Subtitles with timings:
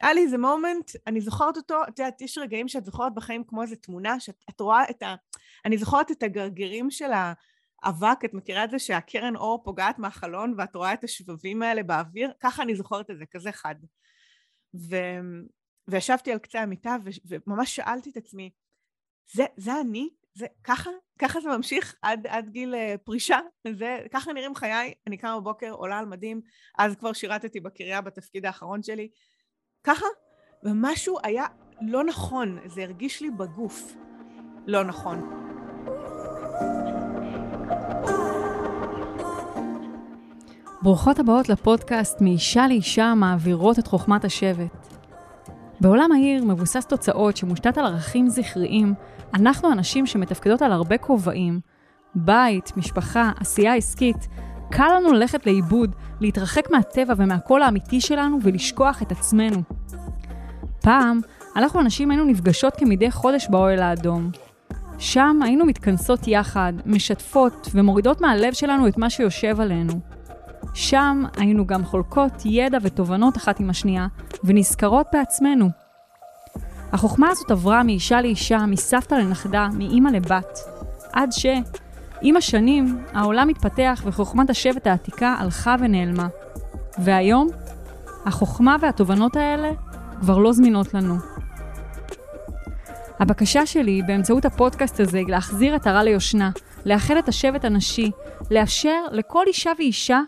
[0.00, 3.62] היה לי איזה מומנט, אני זוכרת אותו, את יודעת, יש רגעים שאת זוכרת בחיים כמו
[3.62, 5.14] איזה תמונה, שאת רואה את ה...
[5.64, 7.10] אני זוכרת את הגרגירים של
[7.82, 12.32] האבק, את מכירה את זה שהקרן אור פוגעת מהחלון ואת רואה את השבבים האלה באוויר?
[12.40, 13.74] ככה אני זוכרת את זה, כזה חד.
[14.74, 14.96] ו...
[15.88, 17.10] וישבתי על קצה המיטה ו...
[17.24, 18.50] וממש שאלתי את עצמי,
[19.32, 20.08] זה, זה אני?
[20.34, 20.90] זה ככה?
[21.18, 23.38] ככה זה ממשיך עד, עד גיל uh, פרישה?
[23.72, 24.94] זה, ככה נראים חיי?
[25.06, 26.40] אני קמה בבוקר, עולה על מדים,
[26.78, 29.08] אז כבר שירתתי בקריה בתפקיד האחרון שלי.
[29.88, 30.06] ככה?
[30.62, 31.44] ומשהו היה
[31.80, 33.96] לא נכון, זה הרגיש לי בגוף
[34.66, 35.30] לא נכון.
[40.82, 44.88] ברוכות הבאות לפודקאסט מאישה לאישה מעבירות את חוכמת השבט.
[45.80, 48.94] בעולם העיר מבוסס תוצאות שמושתת על ערכים זכריים,
[49.34, 51.60] אנחנו אנשים שמתפקדות על הרבה כובעים,
[52.14, 54.28] בית, משפחה, עשייה עסקית,
[54.70, 59.62] קל לנו ללכת לאיבוד, להתרחק מהטבע ומהקול האמיתי שלנו ולשכוח את עצמנו.
[60.80, 61.20] פעם,
[61.56, 64.30] אנחנו הנשים היינו נפגשות כמדי חודש באוהל האדום.
[64.98, 69.92] שם היינו מתכנסות יחד, משתפות ומורידות מהלב שלנו את מה שיושב עלינו.
[70.74, 74.06] שם היינו גם חולקות ידע ותובנות אחת עם השנייה,
[74.44, 75.68] ונזכרות בעצמנו.
[76.92, 80.58] החוכמה הזאת עברה מאישה לאישה, מסבתא לנכדה, מאימא לבת,
[81.12, 81.46] עד ש...
[82.22, 86.28] עם השנים, העולם התפתח וחוכמת השבט העתיקה הלכה ונעלמה.
[86.98, 87.48] והיום,
[88.26, 89.70] החוכמה והתובנות האלה
[90.20, 91.14] כבר לא זמינות לנו.
[93.20, 96.50] הבקשה שלי באמצעות הפודקאסט הזה להחזיר את הרע ליושנה,
[96.84, 98.10] לאחד את השבט הנשי,
[98.50, 100.20] לאפשר לכל אישה ואישה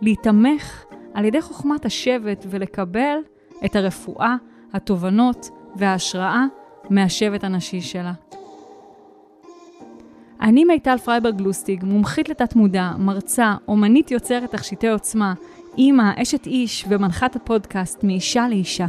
[0.00, 0.84] להיתמך
[1.14, 3.16] על ידי חוכמת השבט ולקבל
[3.64, 4.36] את הרפואה,
[4.72, 6.44] התובנות וההשראה
[6.90, 8.12] מהשבט הנשי שלה.
[10.42, 15.34] אני מיטל פרייברג לוסטיג, מומחית לתת מודע, מרצה, אומנית יוצרת תכשיטי עוצמה,
[15.78, 18.86] אימא, אשת איש ומנחת הפודקאסט מאישה לאישה.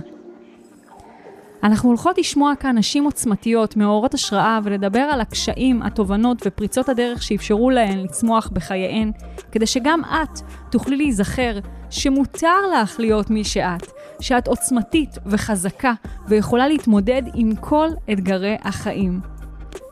[1.63, 7.69] אנחנו הולכות לשמוע כאן נשים עוצמתיות, מאורות השראה, ולדבר על הקשיים, התובנות ופריצות הדרך שאפשרו
[7.69, 9.11] להן לצמוח בחייהן,
[9.51, 10.39] כדי שגם את
[10.71, 11.59] תוכלי להיזכר
[11.89, 15.93] שמותר לך להיות מי שאת, שאת עוצמתית וחזקה
[16.27, 19.19] ויכולה להתמודד עם כל אתגרי החיים.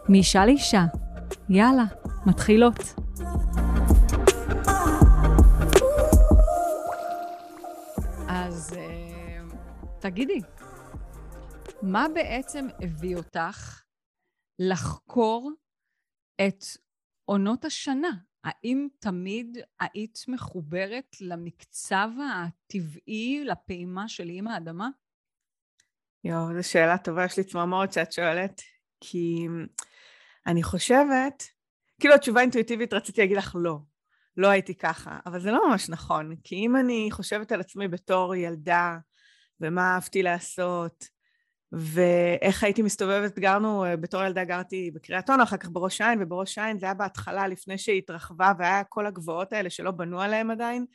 [0.10, 0.86] מאישה לאישה.
[1.50, 1.84] יאללה,
[2.26, 2.78] מתחילות.
[8.30, 9.42] אז אה,
[10.00, 10.42] תגידי,
[11.82, 13.84] מה בעצם הביא אותך
[14.60, 15.52] לחקור
[16.48, 16.64] את
[17.26, 18.12] עונות השנה?
[18.44, 24.90] האם תמיד היית מחוברת למקצב הטבעי, לפעימה של אימא האדמה?
[26.24, 28.62] יואו, זו שאלה טובה, יש לי צמרמורת שאת שואלת,
[29.02, 29.48] כי
[30.48, 31.44] אני חושבת,
[32.00, 33.78] כאילו התשובה אינטואיטיבית רציתי להגיד לך לא,
[34.38, 38.36] לא הייתי ככה, אבל זה לא ממש נכון, כי אם אני חושבת על עצמי בתור
[38.36, 38.98] ילדה,
[39.62, 41.06] ומה אהבתי לעשות,
[41.72, 46.58] ואיך הייתי מסתובבת, גרנו, אה, בתור ילדה גרתי בקריית אונו, אחר כך בראש העין, ובראש
[46.58, 50.86] העין זה היה בהתחלה לפני שהיא התרחבה, והיה כל הגבעות האלה שלא בנו עליהם עדיין,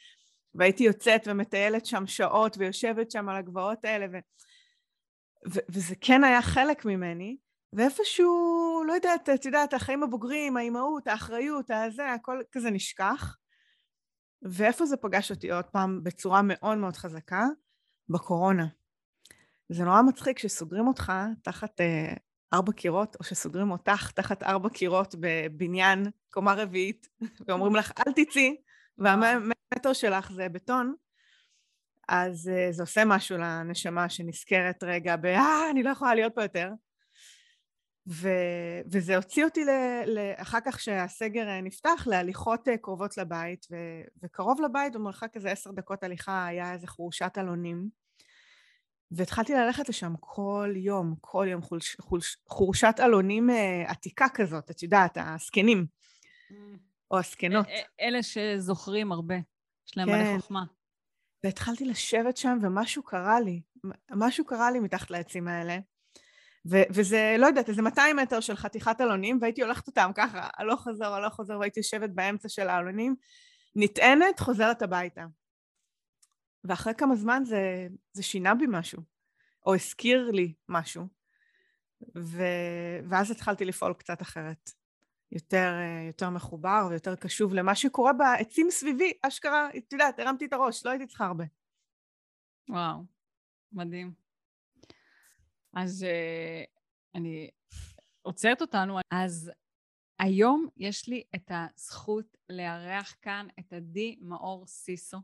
[0.55, 4.17] והייתי יוצאת ומטיילת שם שעות ויושבת שם על הגבעות האלה, ו...
[5.55, 5.59] ו...
[5.69, 7.37] וזה כן היה חלק ממני,
[7.75, 13.37] ואיפשהו, לא יודעת, את יודעת, החיים הבוגרים, האימהות, האחריות, הזה, הכל כזה נשכח.
[14.43, 17.45] ואיפה זה פגש אותי עוד פעם בצורה מאוד מאוד חזקה?
[18.09, 18.67] בקורונה.
[19.69, 21.13] זה נורא מצחיק שסוגרים אותך
[21.43, 22.15] תחת אה,
[22.55, 27.09] ארבע קירות, או שסוגרים אותך תחת ארבע קירות בבניין קומה רביעית,
[27.49, 28.57] ואומרים לך, אל תצאי,
[28.99, 30.95] והמטר שלך זה בטון,
[32.09, 36.43] אז אה, זה עושה משהו לנשמה שנזכרת רגע ב, אה, אני לא יכולה להיות פה
[36.43, 36.71] יותר.
[38.07, 38.29] ו,
[38.87, 39.71] וזה הוציא אותי ל,
[40.07, 43.77] ל, אחר כך שהסגר אה, נפתח להליכות אה, קרובות לבית, ו,
[44.23, 47.89] וקרוב לבית במרחק איזה עשר דקות הליכה היה איזה חורשת אלונים.
[49.11, 54.83] והתחלתי ללכת לשם כל יום, כל יום, חולש, חולש, חורשת אלונים uh, עתיקה כזאת, את
[54.83, 55.87] יודעת, הזקנים,
[56.51, 56.55] mm.
[57.11, 57.67] או הזקנות.
[58.01, 59.35] אלה שזוכרים הרבה,
[59.89, 60.41] יש להם מלא כן.
[60.41, 60.65] חוכמה.
[61.45, 63.63] והתחלתי לשבת שם, ומשהו קרה לי,
[64.11, 65.79] משהו קרה לי מתחת לעצים האלה.
[66.71, 70.83] ו- וזה, לא יודעת, איזה 200 מטר של חתיכת אלונים, והייתי הולכת אותם ככה, הלוך
[70.83, 73.17] חוזר, הלוך חוזר, והייתי יושבת באמצע של האלונים,
[73.77, 75.27] נטענת, חוזרת הביתה.
[76.65, 79.03] ואחרי כמה זמן זה, זה שינה בי משהו,
[79.67, 81.07] או הזכיר לי משהו.
[82.19, 82.43] ו...
[83.09, 84.71] ואז התחלתי לפעול קצת אחרת.
[85.33, 85.73] יותר,
[86.07, 90.91] יותר מחובר ויותר קשוב למה שקורה בעצים סביבי, אשכרה, את יודעת, הרמתי את הראש, לא
[90.91, 91.45] הייתי צריכה הרבה.
[92.69, 93.05] וואו,
[93.73, 94.24] מדהים.
[95.77, 96.67] אז uh,
[97.15, 97.51] אני
[98.23, 98.99] עוצרת אותנו.
[99.11, 99.51] אז
[100.19, 105.19] היום יש לי את הזכות לארח כאן את עדי מאור סיסו.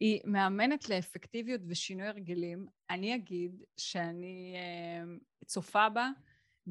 [0.00, 2.66] היא מאמנת לאפקטיביות ושינוי הרגלים.
[2.90, 6.10] אני אגיד שאני uh, צופה בה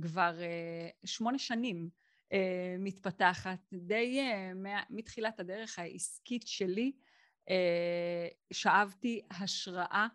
[0.01, 1.89] כבר uh, שמונה שנים
[2.30, 2.36] uh,
[2.80, 4.57] מתפתחת, די uh,
[4.89, 6.92] מתחילת הדרך העסקית שלי,
[7.50, 7.53] uh,
[8.53, 10.07] שאבתי השראה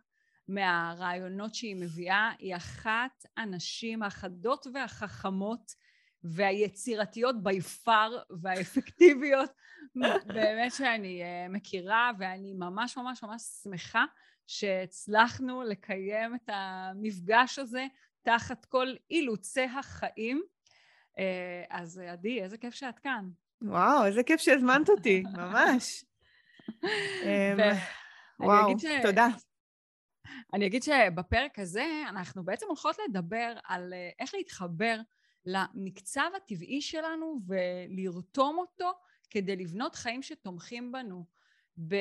[0.49, 5.75] מהרעיונות שהיא מביאה, היא אחת הנשים החדות והחכמות
[6.25, 9.51] והיצירתיות בי פאר והאפקטיביות
[10.35, 14.05] באמת שאני uh, מכירה ואני ממש ממש ממש שמחה
[14.47, 17.87] שהצלחנו לקיים את המפגש הזה
[18.23, 20.43] תחת כל אילוצי החיים.
[21.13, 21.21] Uh,
[21.71, 23.29] אז עדי, איזה כיף שאת כאן.
[23.63, 26.05] וואו, איזה כיף שהזמנת אותי, ממש.
[27.25, 27.59] אמ,
[28.41, 28.85] וואו, ש...
[29.03, 29.29] תודה.
[30.55, 35.01] אני אגיד שבפרק הזה אנחנו בעצם הולכות לדבר על אה, איך להתחבר
[35.47, 38.93] למקצב הטבעי שלנו ולרתום אותו
[39.31, 41.25] כדי לבנות חיים שתומכים בנו.
[41.79, 41.95] ב...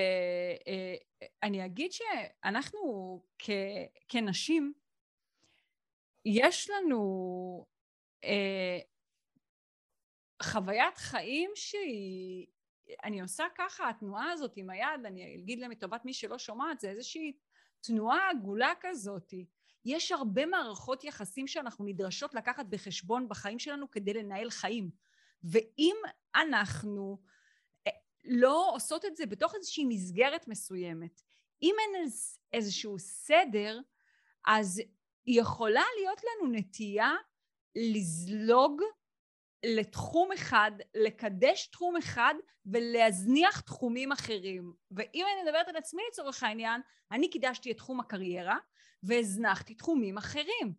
[0.68, 0.96] אה,
[1.44, 3.50] אני אגיד שאנחנו כ...
[4.10, 4.74] כנשים,
[6.26, 7.66] יש לנו
[8.24, 8.80] אה,
[10.44, 12.48] חוויית חיים שהיא...
[13.04, 17.34] אני עושה ככה, התנועה הזאת עם היד, אני אגיד לטובת מי שלא שומעת, זה איזושהי
[17.88, 19.46] תנועה עגולה כזאתי.
[19.86, 24.90] יש הרבה מערכות יחסים שאנחנו נדרשות לקחת בחשבון בחיים שלנו כדי לנהל חיים.
[25.44, 25.96] ואם
[26.36, 27.22] אנחנו
[27.88, 27.92] אה,
[28.24, 31.22] לא עושות את זה בתוך איזושהי מסגרת מסוימת,
[31.62, 32.10] אם אין
[32.54, 33.80] איזשהו סדר,
[34.46, 34.82] אז
[35.28, 37.12] יכולה להיות לנו נטייה
[37.76, 38.82] לזלוג
[39.66, 42.34] לתחום אחד, לקדש תחום אחד
[42.66, 44.74] ולהזניח תחומים אחרים.
[44.92, 46.82] ואם אני מדברת על עצמי לצורך העניין,
[47.12, 48.58] אני קידשתי את תחום הקריירה
[49.04, 50.74] והזנחתי תחומים אחרים.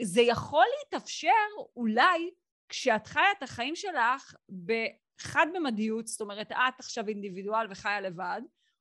[0.00, 1.28] זה יכול להתאפשר
[1.76, 2.30] אולי
[2.68, 4.34] כשאת חיה את החיים שלך
[4.64, 8.40] בחד במדיות, זאת אומרת את עכשיו אינדיבידואל וחיה לבד,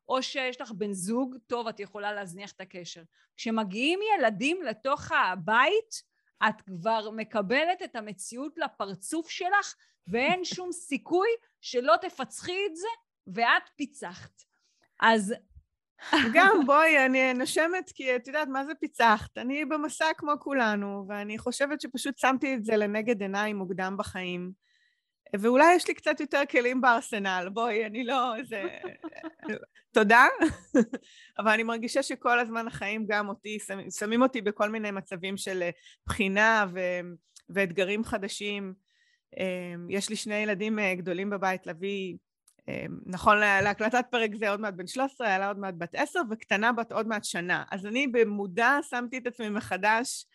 [0.10, 3.04] או שיש לך בן זוג, טוב את יכולה להזניח את הקשר.
[3.38, 6.09] כשמגיעים ילדים לתוך הבית,
[6.48, 9.76] את כבר מקבלת את המציאות לפרצוף שלך
[10.08, 11.28] ואין שום סיכוי
[11.62, 12.88] שלא תפצחי את זה
[13.28, 14.42] ואת פיצחת.
[15.00, 15.34] אז...
[16.36, 19.38] גם בואי, אני נושמת כי את יודעת מה זה פיצחת.
[19.38, 24.52] אני במסע כמו כולנו, ואני חושבת שפשוט שמתי את זה לנגד עיניי מוקדם בחיים.
[25.40, 28.64] ואולי יש לי קצת יותר כלים בארסנל, בואי, אני לא איזה...
[29.92, 30.26] תודה,
[31.40, 33.58] אבל אני מרגישה שכל הזמן החיים גם אותי,
[34.00, 35.70] שמים אותי בכל מיני מצבים של אה,
[36.06, 36.80] בחינה ו...
[37.50, 38.74] ואתגרים חדשים.
[39.38, 42.16] אמ, יש לי שני ילדים אה, גדולים בבית, לביא,
[42.68, 46.20] אמ, נכון להקלטת פרק זה עוד מעט בן 13, היה לה עוד מעט בת 10,
[46.30, 47.64] וקטנה בת עוד מעט שנה.
[47.72, 50.26] אז אני במודע שמתי את עצמי מחדש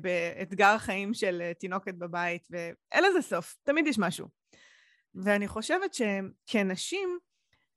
[0.00, 4.28] באתגר החיים של אה, תינוקת בבית, ואין לזה סוף, תמיד יש משהו.
[5.14, 7.18] ואני חושבת שכנשים,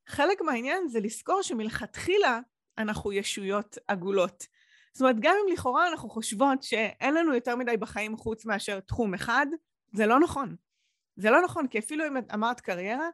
[0.08, 2.40] חלק מהעניין זה לזכור שמלכתחילה
[2.78, 4.48] אנחנו ישויות עגולות.
[4.94, 9.14] זאת אומרת, גם אם לכאורה אנחנו חושבות שאין לנו יותר מדי בחיים חוץ מאשר תחום
[9.14, 9.46] אחד,
[9.94, 10.56] זה לא נכון.
[11.16, 13.10] זה לא נכון, כי אפילו אם אמרת קריירה,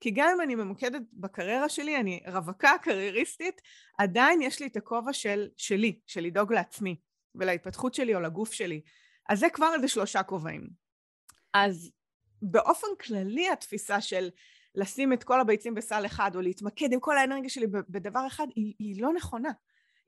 [0.00, 3.60] כי גם אם אני ממוקדת בקריירה שלי, אני רווקה, קרייריסטית,
[3.98, 6.96] עדיין יש לי את הכובע של, שלי, של לדאוג לעצמי.
[7.38, 8.80] ולהתפתחות שלי או לגוף שלי.
[9.28, 10.68] אז זה כבר איזה שלושה כובעים.
[11.54, 11.92] אז
[12.42, 14.30] באופן כללי התפיסה של
[14.74, 18.74] לשים את כל הביצים בסל אחד או להתמקד עם כל האנרגיה שלי בדבר אחד היא,
[18.78, 19.50] היא לא נכונה.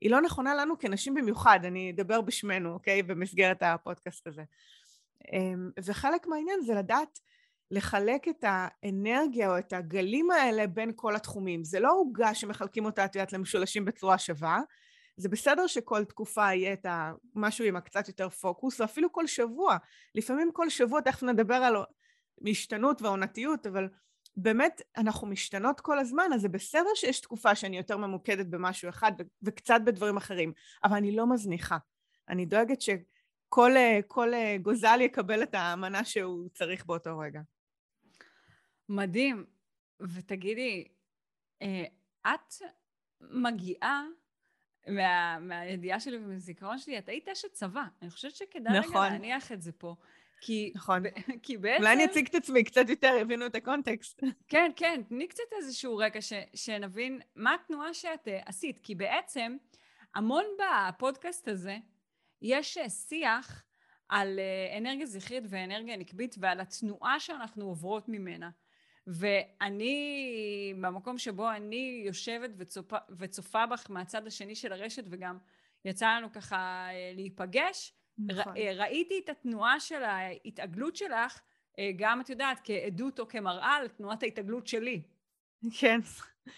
[0.01, 3.03] היא לא נכונה לנו כנשים במיוחד, אני אדבר בשמנו, אוקיי?
[3.03, 4.43] במסגרת הפודקאסט הזה.
[5.33, 7.19] אמ, וחלק מהעניין זה לדעת
[7.71, 11.63] לחלק את האנרגיה או את הגלים האלה בין כל התחומים.
[11.63, 14.61] זה לא עוגה שמחלקים אותה, את יודעת, למשולשים בצורה שווה,
[15.21, 16.85] זה בסדר שכל תקופה יהיה את
[17.35, 19.77] משהו עם הקצת יותר פוקוס, או אפילו כל שבוע.
[20.15, 21.75] לפעמים כל שבוע, תכף נדבר על
[22.41, 23.89] משתנות ועונתיות, אבל
[24.37, 29.11] באמת אנחנו משתנות כל הזמן, אז זה בסדר שיש תקופה שאני יותר ממוקדת במשהו אחד
[29.43, 31.77] וקצת בדברים אחרים, אבל אני לא מזניחה.
[32.29, 33.71] אני דואגת שכל
[34.07, 37.41] כל גוזל יקבל את המנה שהוא צריך באותו רגע.
[38.89, 39.45] מדהים.
[40.01, 40.87] ותגידי,
[41.61, 41.83] אה,
[42.21, 42.53] את
[43.21, 44.03] מגיעה
[44.87, 47.83] מה, מהידיעה שלי ומזיכרון שלי, את היית אשת צבא.
[48.01, 48.95] אני חושבת שכדאי נכון.
[48.95, 49.95] רגע להניח את זה פה.
[50.41, 51.03] כי, נכון.
[51.43, 51.83] כי בעצם...
[51.83, 54.23] אולי אני אציג את עצמי קצת יותר, יבינו את הקונטקסט.
[54.47, 58.79] כן, כן, תני קצת איזשהו רקע ש, שנבין מה התנועה שאת uh, עשית.
[58.83, 59.57] כי בעצם,
[60.15, 61.77] המון בפודקאסט הזה,
[62.41, 63.63] יש uh, שיח
[64.09, 68.49] על uh, אנרגיה זכרית ואנרגיה נקבית ועל התנועה שאנחנו עוברות ממנה.
[69.07, 75.37] ואני, במקום שבו אני יושבת וצופה, וצופה בך מהצד השני של הרשת, וגם
[75.85, 78.57] יצא לנו ככה אה, להיפגש, נכון.
[78.57, 81.39] אה, ראיתי את התנועה של ההתעגלות שלך,
[81.79, 85.01] אה, גם את יודעת, כעדות או כמראה לתנועת ההתעגלות שלי.
[85.79, 85.99] כן.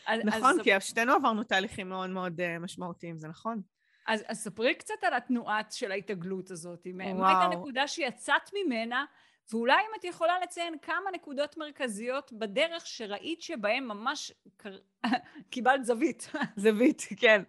[0.07, 0.63] אז, נכון, אז...
[0.63, 3.62] כי שתינו עברנו תהליכים מאוד מאוד משמעותיים, זה נכון.
[4.07, 6.88] אז, אז ספרי קצת על התנועה של ההתעגלות הזאת.
[6.93, 7.15] וואו.
[7.15, 9.05] מה הייתה הנקודה שיצאת ממנה,
[9.51, 14.31] ואולי אם את יכולה לציין כמה נקודות מרכזיות בדרך שראית שבהן ממש.
[15.50, 16.31] קיבלת זווית.
[16.63, 17.43] זווית, כן.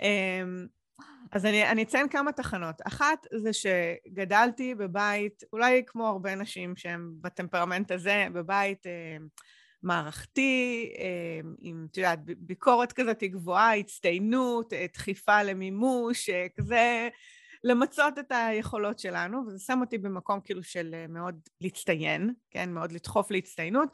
[0.00, 0.66] אמ,
[1.32, 2.76] אז אני, אני אציין כמה תחנות.
[2.86, 9.16] אחת זה שגדלתי בבית, אולי כמו הרבה נשים שהם בטמפרמנט הזה, בבית אה,
[9.82, 17.08] מערכתי, אה, עם, את יודעת, ביקורת כזאת גבוהה, הצטיינות, אה, דחיפה למימוש, אה, כזה
[17.64, 22.70] למצות את היכולות שלנו, וזה שם אותי במקום כאילו של אה, מאוד להצטיין, כן?
[22.70, 23.88] מאוד לדחוף להצטיינות.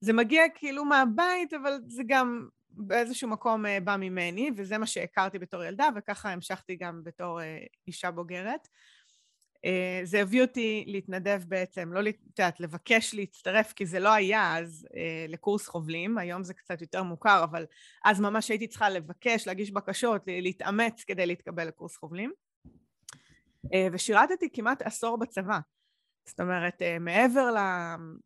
[0.00, 5.38] זה מגיע כאילו מהבית, אבל זה גם באיזשהו מקום אה, בא ממני, וזה מה שהכרתי
[5.38, 8.68] בתור ילדה, וככה המשכתי גם בתור אה, אישה בוגרת.
[10.04, 14.86] זה הביא אותי להתנדב בעצם, לא, את יודעת, לבקש להצטרף, כי זה לא היה אז
[15.28, 17.66] לקורס חובלים, היום זה קצת יותר מוכר, אבל
[18.04, 22.32] אז ממש הייתי צריכה לבקש, להגיש בקשות, להתאמץ כדי להתקבל לקורס חובלים.
[23.92, 25.58] ושירתתי כמעט עשור בצבא.
[26.30, 27.54] זאת אומרת, אה, מעבר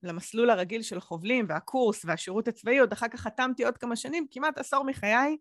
[0.03, 4.59] למסלול הרגיל של חובלים והקורס והשירות הצבאי, עוד אחר כך חתמתי עוד כמה שנים, כמעט
[4.59, 5.37] עשור מחיי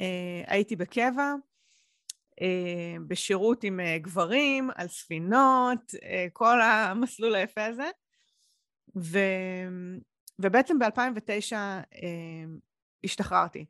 [0.00, 1.32] אה, הייתי בקבע,
[2.42, 5.94] אה, בשירות עם גברים, על ספינות,
[6.32, 7.90] כל המסלול היפה הזה.
[8.96, 9.18] ו,
[10.38, 11.56] ובעצם ב-2009
[13.04, 13.66] השתחררתי.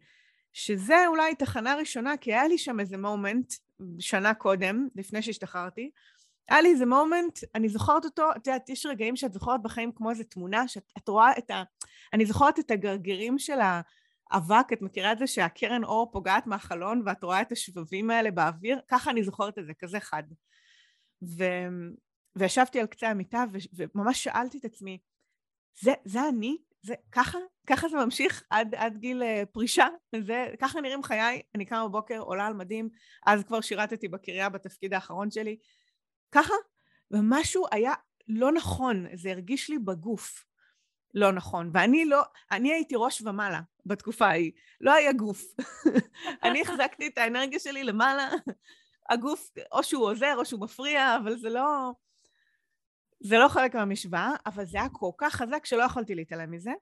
[0.52, 3.52] שזה אולי תחנה ראשונה, כי היה לי שם איזה מומנט
[3.98, 5.90] שנה קודם, לפני שהשתחררתי,
[6.48, 10.10] היה לי איזה מומנט, אני זוכרת אותו, את יודעת, יש רגעים שאת זוכרת בחיים כמו
[10.10, 11.62] איזה תמונה, שאת רואה את ה...
[12.12, 13.58] אני זוכרת את הגרגירים של
[14.30, 18.80] האבק, את מכירה את זה שהקרן אור פוגעת מהחלון ואת רואה את השבבים האלה באוויר?
[18.88, 20.22] ככה אני זוכרת את זה, כזה חד.
[21.22, 21.44] ו...
[22.36, 23.58] וישבתי על קצה המיטה ו...
[23.72, 24.98] וממש שאלתי את עצמי,
[25.80, 26.56] זה, זה אני?
[26.82, 27.38] זה ככה?
[27.66, 29.86] ככה זה ממשיך עד, עד גיל uh, פרישה?
[30.20, 31.42] זה, ככה נראים חיי?
[31.54, 32.88] אני קמה בבוקר, עולה על מדים,
[33.26, 35.56] אז כבר שירתתי בקריה בתפקיד האחרון שלי.
[36.32, 36.54] ככה,
[37.10, 37.92] ומשהו היה
[38.28, 40.44] לא נכון, זה הרגיש לי בגוף
[41.14, 41.70] לא נכון.
[41.74, 45.42] ואני לא, אני הייתי ראש ומעלה בתקופה ההיא, לא היה גוף.
[46.44, 48.30] אני החזקתי את האנרגיה שלי למעלה,
[49.10, 51.92] הגוף, או שהוא עוזר או שהוא מפריע, אבל זה לא...
[53.24, 56.72] זה לא חלק מהמשוואה, אבל זה היה כל כך חזק שלא יכולתי להתעלם מזה.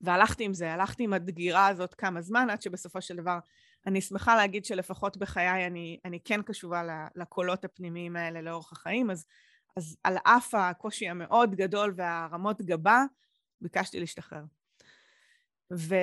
[0.00, 3.38] והלכתי עם זה, הלכתי עם הדגירה הזאת כמה זמן, עד שבסופו של דבר
[3.86, 6.82] אני שמחה להגיד שלפחות בחיי אני, אני כן קשובה
[7.14, 9.26] לקולות הפנימיים האלה לאורך החיים, אז,
[9.76, 13.04] אז על אף הקושי המאוד גדול והרמות גבה,
[13.60, 14.42] ביקשתי להשתחרר.
[15.72, 15.94] ו,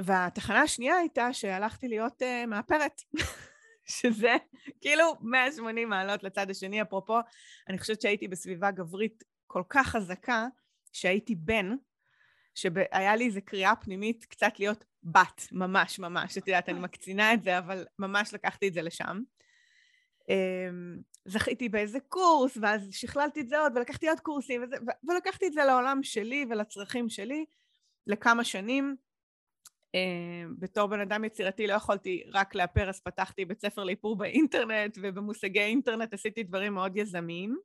[0.00, 3.02] והתחנה השנייה הייתה שהלכתי להיות uh, מאפרת,
[3.86, 4.36] שזה
[4.80, 6.82] כאילו 180 מעלות לצד השני.
[6.82, 7.18] אפרופו,
[7.68, 10.46] אני חושבת שהייתי בסביבה גברית כל כך חזקה,
[10.92, 11.70] שהייתי בן,
[12.54, 16.38] שהיה לי איזו קריאה פנימית קצת להיות בת, ממש ממש.
[16.38, 19.20] את יודעת, אני מקצינה את זה, אבל ממש לקחתי את זה לשם.
[20.28, 24.76] אמ, זכיתי באיזה קורס, ואז שכללתי את זה עוד, ולקחתי עוד קורסים, וזה,
[25.08, 27.44] ולקחתי את זה לעולם שלי ולצרכים שלי
[28.06, 28.96] לכמה שנים.
[29.94, 34.98] אמ, בתור בן אדם יצירתי לא יכולתי רק לאפר, אז פתחתי בית ספר לאיפור באינטרנט,
[35.02, 37.58] ובמושגי אינטרנט עשיתי דברים מאוד יזמיים.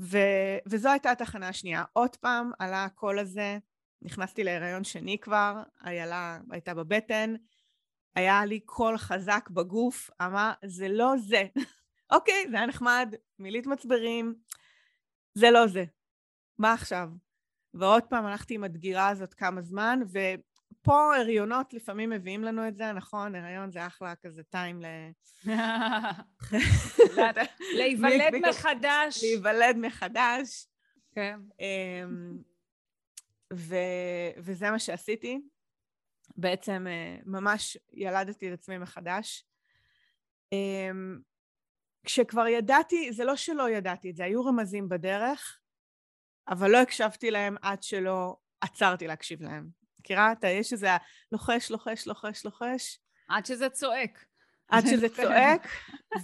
[0.00, 0.18] ו,
[0.66, 1.84] וזו הייתה התחנה השנייה.
[1.92, 3.58] עוד פעם עלה הקול הזה,
[4.02, 7.34] נכנסתי להיריון שני כבר, איילה הייתה בבטן,
[8.14, 11.42] היה לי קול חזק בגוף, אמר, זה לא זה.
[12.14, 14.34] אוקיי, זה היה נחמד, מילית מצברים,
[15.34, 15.84] זה לא זה.
[16.58, 17.08] מה עכשיו?
[17.74, 20.00] ועוד פעם הלכתי עם הדגירה הזאת כמה זמן,
[20.72, 23.34] ופה הריונות לפעמים מביאים לנו את זה, נכון?
[23.34, 24.86] הריון זה אחלה כזה טיים ל...
[27.76, 29.22] להיוולד מחדש.
[29.22, 30.66] להיוולד מחדש.
[31.14, 31.40] כן.
[31.60, 32.38] אמ,
[34.38, 35.40] וזה מה שעשיתי.
[36.36, 39.44] בעצם אה, ממש ילדתי את עצמי מחדש.
[40.52, 41.18] אמ,
[42.04, 45.58] כשכבר ידעתי, זה לא שלא ידעתי את זה, היו רמזים בדרך,
[46.48, 49.79] אבל לא הקשבתי להם עד שלא עצרתי להקשיב להם.
[50.00, 50.32] מכירה?
[50.32, 50.88] אתה, יש איזה
[51.32, 52.98] לוחש, לוחש, לוחש, לוחש.
[53.28, 54.24] עד שזה צועק.
[54.68, 55.68] עד שזה צועק,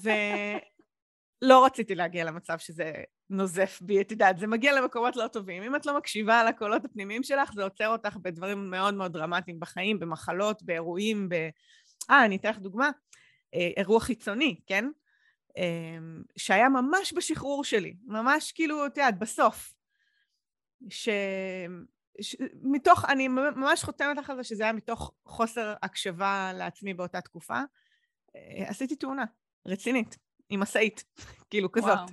[0.02, 2.92] ולא רציתי להגיע למצב שזה
[3.30, 5.62] נוזף בי, את יודעת, זה מגיע למקומות לא טובים.
[5.62, 9.99] אם את לא מקשיבה לקולות הפנימיים שלך, זה עוצר אותך בדברים מאוד מאוד דרמטיים בחיים,
[9.99, 11.35] במחלות, באירועים, ב...
[12.11, 12.90] אה, אני אתן לך דוגמה.
[13.54, 14.85] אה, אירוע חיצוני, כן?
[15.59, 15.99] אה,
[16.37, 19.73] שהיה ממש בשחרור שלי, ממש כאילו, את יודעת, בסוף.
[20.88, 21.09] ש...
[22.20, 22.37] ש...
[22.62, 27.61] מתוך, אני ממש חותמת לך על זה שזה היה מתוך חוסר הקשבה לעצמי באותה תקופה.
[28.37, 29.25] אה, עשיתי תאונה
[29.66, 30.16] רצינית,
[30.49, 31.04] עם משאית,
[31.50, 31.88] כאילו כזאת.
[31.88, 32.06] וואו.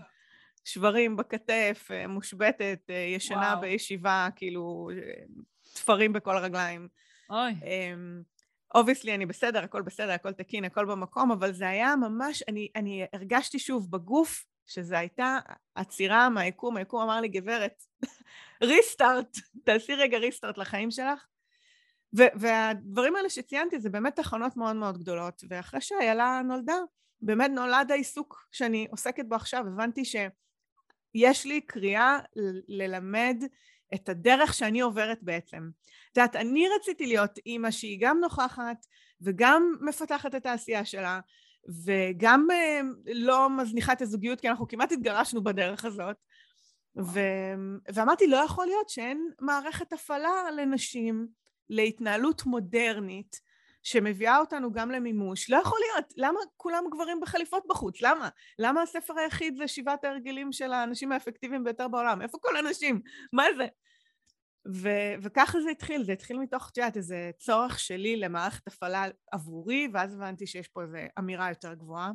[0.65, 3.61] שברים בכתף, אה, מושבתת, אה, ישנה וואו.
[3.61, 4.89] בישיבה, כאילו,
[5.73, 6.87] תפרים בכל הרגליים.
[7.29, 7.53] אוי.
[8.75, 12.67] obviously אמ, אני בסדר, הכל בסדר, הכל תקין, הכל במקום, אבל זה היה ממש, אני,
[12.75, 15.39] אני הרגשתי שוב בגוף שזו הייתה
[15.75, 17.83] עצירה מהיקום, היקום אמר לי, גברת,
[18.63, 21.25] ריסטארט, תעשי רגע ריסטארט לחיים שלך.
[22.17, 26.77] ו- והדברים האלה שציינתי זה באמת תחנות מאוד מאוד גדולות, ואחרי שאיילה נולדה,
[27.21, 32.19] באמת נולד העיסוק שאני עוסקת בו עכשיו, הבנתי שיש לי קריאה
[32.67, 33.43] ללמד
[33.93, 35.69] את הדרך שאני עוברת בעצם.
[36.11, 38.85] את יודעת, אני רציתי להיות אימא שהיא גם נוכחת
[39.21, 41.19] וגם מפתחת את העשייה שלה,
[41.85, 46.15] וגם אה, לא מזניחה את הזוגיות, כי אנחנו כמעט התגרשנו בדרך הזאת.
[46.97, 47.19] ו...
[47.93, 51.27] ואמרתי, לא יכול להיות שאין מערכת הפעלה לנשים
[51.69, 53.41] להתנהלות מודרנית
[53.83, 55.49] שמביאה אותנו גם למימוש.
[55.49, 56.13] לא יכול להיות.
[56.17, 58.01] למה כולם גברים בחליפות בחוץ?
[58.01, 58.29] למה?
[58.59, 62.21] למה הספר היחיד זה שבעת ההרגלים של האנשים האפקטיביים ביותר בעולם?
[62.21, 63.01] איפה כל הנשים?
[63.33, 63.67] מה זה?
[64.67, 69.87] ו- וככה זה התחיל, זה התחיל מתוך, את יודעת, איזה צורך שלי למערכת הפעלה עבורי,
[69.93, 72.11] ואז הבנתי שיש פה איזו אמירה יותר גבוהה.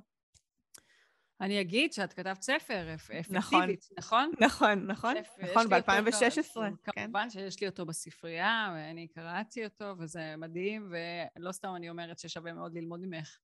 [1.41, 4.31] אני אגיד שאת כתבת ספר אפקטיבית, נכון?
[4.41, 6.61] נכון, נכון, נכון, ב-2016.
[6.93, 7.03] כן.
[7.05, 10.93] כמובן שיש לי אותו בספרייה, ואני קראתי אותו, וזה מדהים,
[11.37, 13.39] ולא סתם אני אומרת ששווה מאוד ללמוד ממך.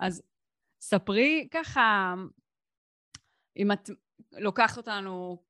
[0.00, 0.22] אז
[0.80, 2.14] ספרי ככה,
[3.56, 3.90] אם את
[4.32, 5.42] לוקחת אותנו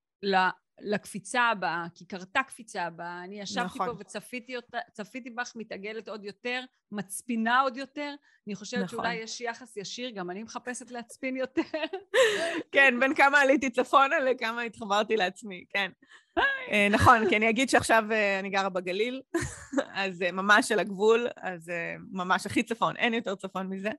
[0.80, 3.86] לקפיצה הבאה, כי קרתה קפיצה הבאה, אני ישבתי נכון.
[3.86, 8.14] פה וצפיתי אותה, צפיתי בך מתעגלת עוד יותר, מצפינה עוד יותר,
[8.46, 8.88] אני חושבת נכון.
[8.88, 11.62] שאולי יש יחס ישיר, גם אני מחפשת להצפין יותר.
[12.72, 15.90] כן, בין כמה עליתי צפונה לכמה התחברתי לעצמי, כן.
[16.72, 19.22] אה, נכון, כי אני אגיד שעכשיו אה, אני גרה בגליל,
[19.94, 21.70] אז אה, ממש על הגבול, אז
[22.12, 23.90] ממש הכי צפון, אין יותר צפון מזה.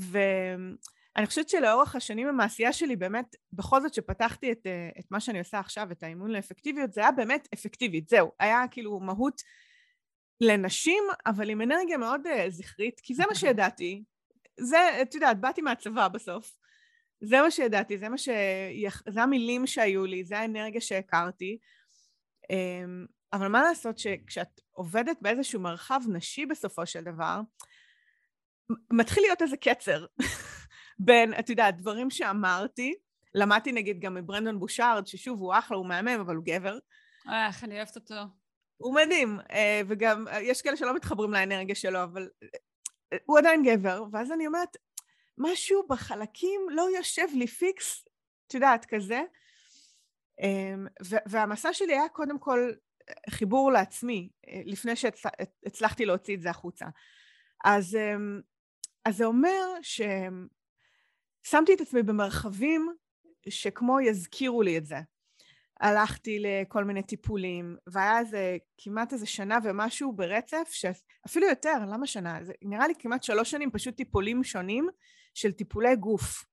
[0.00, 0.18] ו...
[1.16, 5.20] אני חושבת שלאורך השנים עם העשייה שלי באמת, בכל זאת שפתחתי את, אה, את מה
[5.20, 9.42] שאני עושה עכשיו, את האימון לאפקטיביות, זה היה באמת אפקטיבית, זהו, היה כאילו מהות
[10.40, 14.04] לנשים, אבל עם אנרגיה מאוד uh, זכרית, כי זה מה שידעתי.
[14.60, 16.56] זה, את יודעת, באתי מהצבא בסוף.
[17.20, 18.28] זה מה שידעתי, זה מה ש...
[19.08, 21.58] זה המילים שהיו לי, זה האנרגיה שהכרתי.
[22.42, 27.40] Um, אבל מה לעשות שכשאת עובדת באיזשהו מרחב נשי בסופו של דבר,
[28.92, 30.06] מתחיל להיות איזה קצר.
[31.04, 32.94] בין, את יודעת, דברים שאמרתי,
[33.34, 36.78] למדתי נגיד גם מברנדון בושארד, ששוב, הוא אחלה, הוא מהמם, אבל הוא גבר.
[37.46, 38.14] איך, אני אוהבת אותו.
[38.76, 42.28] הוא מדהים, אה, וגם אה, יש כאלה שלא מתחברים לאנרגיה שלו, אבל
[43.12, 44.76] אה, הוא עדיין גבר, ואז אני אומרת,
[45.38, 48.04] משהו בחלקים לא יושב לי פיקס,
[48.46, 49.22] את יודעת, כזה.
[50.40, 50.86] אמ,
[51.26, 52.70] והמסע שלי היה קודם כל
[53.30, 54.30] חיבור לעצמי,
[54.64, 56.86] לפני שהצלחתי להוציא את זה החוצה.
[57.64, 58.40] אז, אמ,
[59.04, 59.66] אז זה אומר
[61.42, 62.88] שמתי את עצמי במרחבים
[63.48, 64.96] שכמו יזכירו לי את זה.
[65.80, 72.38] הלכתי לכל מיני טיפולים, והיה איזה כמעט איזה שנה ומשהו ברצף, שאפילו יותר, למה שנה?
[72.44, 74.88] זה נראה לי כמעט שלוש שנים פשוט טיפולים שונים
[75.34, 76.44] של טיפולי גוף.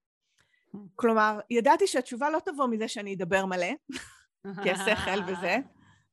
[0.95, 3.73] כלומר, ידעתי שהתשובה לא תבוא מזה שאני אדבר מלא,
[4.63, 5.57] כי השכל וזה,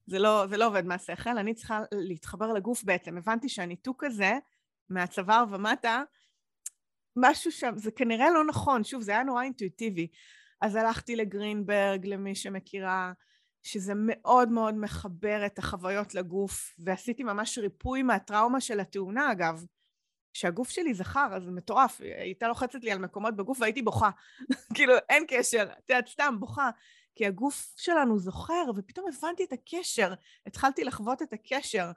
[0.06, 3.16] זה לא, זה לא עובד מהשכל, אני צריכה להתחבר לגוף בעצם.
[3.18, 4.38] הבנתי שהניתוק הזה,
[4.90, 6.02] מהצוואר ומטה,
[7.16, 10.08] משהו שם, זה כנראה לא נכון, שוב, זה היה נורא אינטואיטיבי.
[10.60, 13.12] אז הלכתי לגרינברג, למי שמכירה,
[13.62, 19.64] שזה מאוד מאוד מחבר את החוויות לגוף, ועשיתי ממש ריפוי מהטראומה של התאונה, אגב.
[20.32, 24.10] שהגוף שלי זכר, אז זה מטורף, היא הייתה לוחצת לי על מקומות בגוף והייתי בוכה.
[24.74, 26.70] כאילו, אין קשר, את יודעת, סתם בוכה.
[27.14, 30.14] כי הגוף שלנו זוכר, ופתאום הבנתי את הקשר,
[30.46, 31.90] התחלתי לחוות את הקשר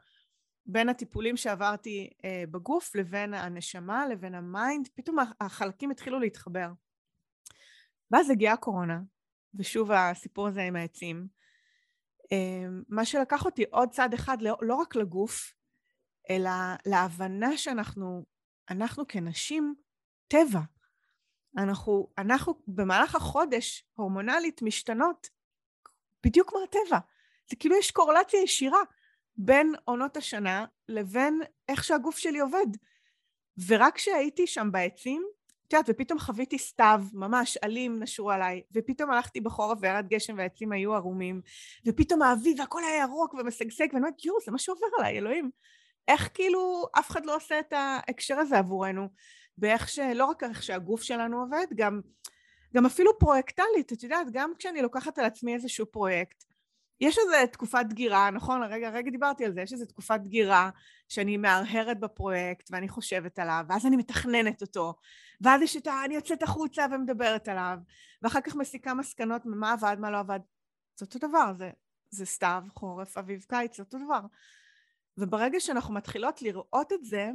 [0.68, 6.70] בין הטיפולים שעברתי אה, בגוף לבין הנשמה, לבין ה mind, פתאום החלקים התחילו להתחבר.
[8.12, 9.00] ואז הגיעה הקורונה,
[9.56, 11.28] ושוב הסיפור הזה עם העצים.
[12.32, 15.54] אה, מה שלקח אותי עוד צעד אחד, לא, לא רק לגוף,
[16.30, 16.50] אלא
[16.86, 18.26] להבנה שאנחנו,
[18.70, 19.76] אנחנו כנשים,
[20.28, 20.62] טבע.
[21.58, 25.28] אנחנו, אנחנו במהלך החודש הורמונלית משתנות
[26.26, 27.00] בדיוק כמו הטבע.
[27.50, 28.80] זה כאילו יש קורלציה ישירה.
[29.38, 32.68] בין עונות השנה לבין איך שהגוף שלי עובד.
[33.68, 35.24] ורק כשהייתי שם בעצים,
[35.68, 40.72] את יודעת, ופתאום חוויתי סתיו, ממש עלים נשרו עליי, ופתאום הלכתי בחורף וירד גשם והעצים
[40.72, 41.42] היו ערומים,
[41.86, 45.52] ופתאום האביב והכל היה ירוק ומשגשג, ואני אומרת, יואו, זה מה שעובר עליי, אלוהים.
[46.08, 49.08] איך כאילו אף אחד לא עושה את ההקשר הזה עבורנו,
[49.58, 50.00] ואיך ש...
[50.00, 52.02] לא רק איך שהגוף שלנו עובד, גם,
[52.76, 56.44] גם אפילו פרויקטלית, את יודעת, גם כשאני לוקחת על עצמי איזשהו פרויקט,
[57.02, 58.64] יש איזו תקופת דגירה, נכון?
[58.64, 60.70] הרגע, הרגע דיברתי על זה, יש איזו תקופת דגירה
[61.10, 64.94] שאני מהרהרת בפרויקט ואני חושבת עליו, ואז אני מתכננת אותו,
[65.42, 66.06] ואז יש את ה...
[66.06, 67.78] אני יוצאת החוצה ומדברת עליו,
[68.22, 70.40] ואחר כך מסיקה מסקנות ממה עבד, מה לא עבד.
[71.00, 71.70] זה אותו דבר, זה,
[72.10, 74.22] זה סתיו, חורף, אביב, קיץ, אותו דבר.
[75.18, 77.32] וברגע שאנחנו מתחילות לראות את זה,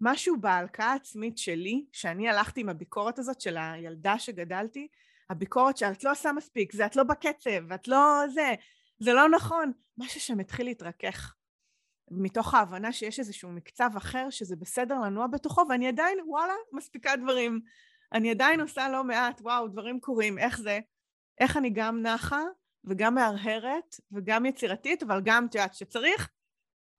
[0.00, 4.88] משהו בהלקאה העצמית שלי, שאני הלכתי עם הביקורת הזאת של הילדה שגדלתי,
[5.30, 8.54] הביקורת שאת לא עושה מספיק, זה את לא בקצב, את לא זה,
[9.02, 11.34] זה לא נכון, משהו שם התחיל להתרכך.
[12.10, 17.60] מתוך ההבנה שיש איזשהו מקצב אחר שזה בסדר לנוע בתוכו, ואני עדיין, וואלה, מספיקה דברים.
[18.12, 20.80] אני עדיין עושה לא מעט, וואו, דברים קורים, איך זה?
[21.40, 22.42] איך אני גם נחה
[22.84, 26.30] וגם מהרהרת וגם יצירתית, אבל גם, את יודעת, שצריך,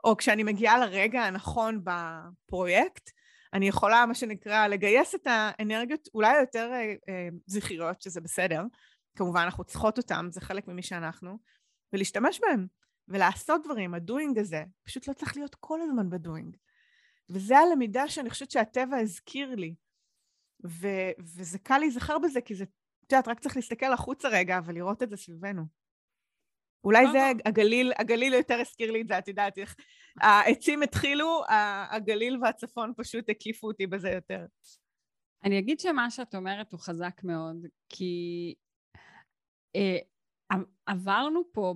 [0.03, 3.09] או כשאני מגיעה לרגע הנכון בפרויקט,
[3.53, 8.63] אני יכולה, מה שנקרא, לגייס את האנרגיות אולי יותר אה, אה, זכריות, שזה בסדר,
[9.15, 11.37] כמובן אנחנו צריכות אותן, זה חלק ממי שאנחנו,
[11.93, 12.67] ולהשתמש בהן,
[13.07, 16.57] ולעשות דברים, הדוינג הזה, פשוט לא צריך להיות כל הזמן בדוינג.
[17.29, 19.75] וזה הלמידה שאני חושבת שהטבע הזכיר לי,
[20.65, 25.03] ו- וזה קל להיזכר בזה, כי זה, את יודעת, רק צריך להסתכל החוצה רגע ולראות
[25.03, 25.63] את זה סביבנו.
[26.83, 29.75] אולי זה הגליל, הגליל יותר הזכיר לי את זה, את יודעת איך
[30.21, 31.41] העצים התחילו,
[31.91, 34.45] הגליל והצפון פשוט הקיפו אותי בזה יותר.
[35.43, 38.53] אני אגיד שמה שאת אומרת הוא חזק מאוד, כי
[39.75, 39.97] אה,
[40.85, 41.73] עברנו פה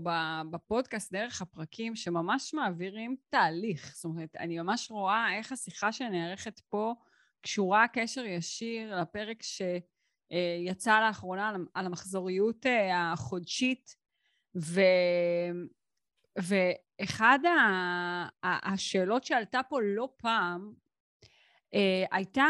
[0.51, 3.91] בפודקאסט דרך הפרקים שממש מעבירים תהליך.
[3.95, 6.93] זאת אומרת, אני ממש רואה איך השיחה שנערכת פה
[7.41, 13.95] קשורה קשר ישיר לפרק שיצא לאחרונה על המחזוריות אה, החודשית,
[14.55, 14.81] ו...
[16.39, 17.39] ואחד
[18.43, 20.86] השאלות שעלתה פה לא פעם אה,
[22.11, 22.47] הייתה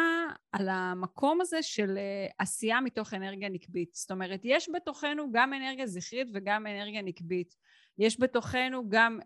[0.51, 3.93] על המקום הזה של אה, עשייה מתוך אנרגיה נקבית.
[3.93, 7.56] זאת אומרת, יש בתוכנו גם אנרגיה זכרית וגם אנרגיה נקבית.
[7.99, 9.19] יש בתוכנו גם,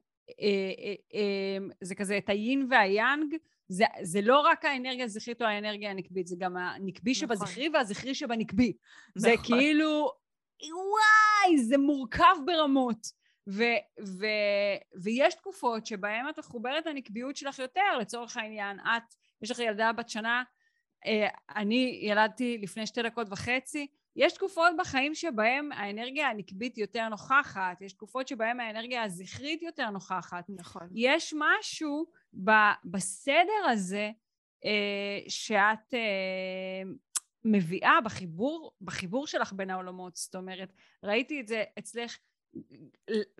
[1.82, 3.36] זה כזה את היין והיאנג,
[3.68, 7.14] זה, זה לא רק האנרגיה הזכרית או האנרגיה הנקבית, זה גם הנקבי נכון.
[7.14, 8.74] שבזכרי והזכרי שבנקבי.
[9.16, 9.30] נכון.
[9.30, 10.12] זה כאילו,
[10.62, 13.22] וואי, זה מורכב ברמות.
[13.48, 13.64] ו,
[14.02, 14.26] ו,
[15.04, 20.10] ויש תקופות שבהן את מחוברת לנקביות שלך יותר, לצורך העניין, את, יש לך ילדה בת
[20.10, 20.44] שנה,
[21.06, 27.82] אה, אני ילדתי לפני שתי דקות וחצי, יש תקופות בחיים שבהם האנרגיה הנקבית יותר נוכחת,
[27.82, 30.46] יש תקופות שבהם האנרגיה הזכרית יותר נוכחת.
[30.50, 30.88] נכון.
[30.96, 32.06] יש משהו
[32.44, 34.12] ב- בסדר הזה
[34.66, 36.92] אה, שאת אה,
[37.46, 40.16] מביאה בחיבור, בחיבור שלך בין העולמות.
[40.16, 40.74] זאת אומרת,
[41.04, 42.18] ראיתי את זה אצלך,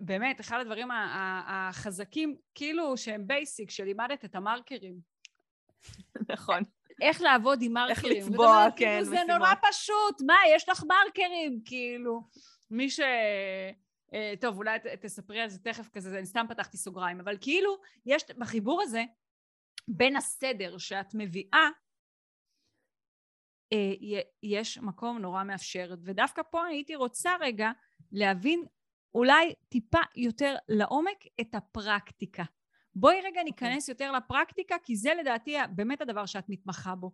[0.00, 0.88] באמת, אחד הדברים
[1.46, 5.11] החזקים, כאילו שהם basic, שלימדת את המרקרים.
[6.28, 6.62] נכון.
[7.00, 8.16] איך לעבוד עם מרקרים.
[8.16, 12.20] איך לצבוע, כן, כאילו, זה נורא פשוט, מה, יש לך מרקרים, כאילו.
[12.70, 13.00] מי ש...
[14.14, 18.22] אה, טוב, אולי תספרי על זה תכף כזה, אני סתם פתחתי סוגריים, אבל כאילו, יש
[18.38, 19.04] בחיבור הזה,
[19.88, 21.68] בין הסדר שאת מביאה,
[23.72, 25.94] אה, יש מקום נורא מאפשר.
[26.04, 27.70] ודווקא פה הייתי רוצה רגע
[28.12, 28.64] להבין
[29.14, 32.44] אולי טיפה יותר לעומק את הפרקטיקה.
[32.94, 33.44] בואי רגע אוקיי.
[33.44, 37.12] ניכנס יותר לפרקטיקה, כי זה לדעתי באמת הדבר שאת מתמחה בו.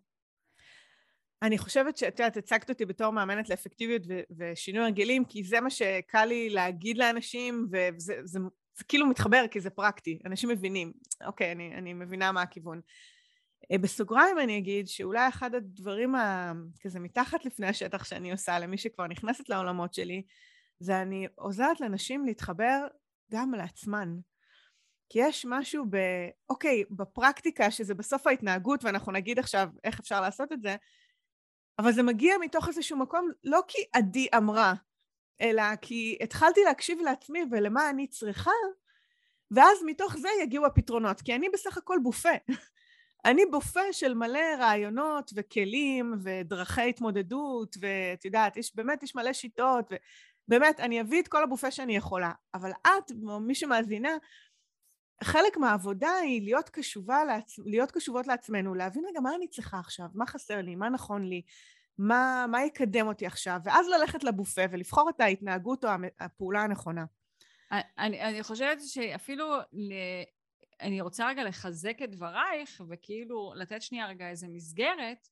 [1.43, 5.71] אני חושבת שאת יודעת, הצגת אותי בתור מאמנת לאפקטיביות ו- ושינוי הרגלים, כי זה מה
[5.71, 8.39] שקל לי להגיד לאנשים, וזה זה, זה,
[8.79, 10.93] זה כאילו מתחבר, כי זה פרקטי, אנשים מבינים.
[11.27, 12.81] אוקיי, אני, אני מבינה מה הכיוון.
[13.73, 16.53] אה, בסוגריים אני אגיד שאולי אחד הדברים ה...
[16.81, 20.23] כזה מתחת לפני השטח שאני עושה למי שכבר נכנסת לעולמות שלי,
[20.81, 22.87] זה אני עוזרת לנשים להתחבר
[23.33, 24.17] גם לעצמן.
[25.09, 25.97] כי יש משהו ב...
[26.51, 30.77] אוקיי, בפרקטיקה, שזה בסוף ההתנהגות, ואנחנו נגיד עכשיו איך אפשר לעשות את זה,
[31.79, 34.75] אבל זה מגיע מתוך איזשהו מקום, לא כי עדי אמרה,
[35.41, 38.51] אלא כי התחלתי להקשיב לעצמי ולמה אני צריכה,
[39.51, 42.29] ואז מתוך זה יגיעו הפתרונות, כי אני בסך הכל בופה.
[43.25, 49.93] אני בופה של מלא רעיונות וכלים ודרכי התמודדות, ואת יודעת, יש, באמת יש מלא שיטות,
[50.49, 52.33] ובאמת, אני אביא את כל הבופה שאני יכולה.
[52.55, 54.17] אבל את, מי שמאזינה,
[55.23, 57.19] חלק מהעבודה היא להיות קשובה.
[57.65, 61.43] להיות קשובות לעצמנו, להבין רגע מה אני צריכה עכשיו, מה חסר לי, מה נכון לי,
[61.99, 67.05] מה, מה יקדם אותי עכשיו, ואז ללכת לבופה ולבחור את ההתנהגות או הפעולה הנכונה.
[67.99, 69.93] אני, אני חושבת שאפילו, ל...
[70.81, 75.29] אני רוצה רגע לחזק את דברייך, וכאילו לתת שנייה רגע איזה מסגרת,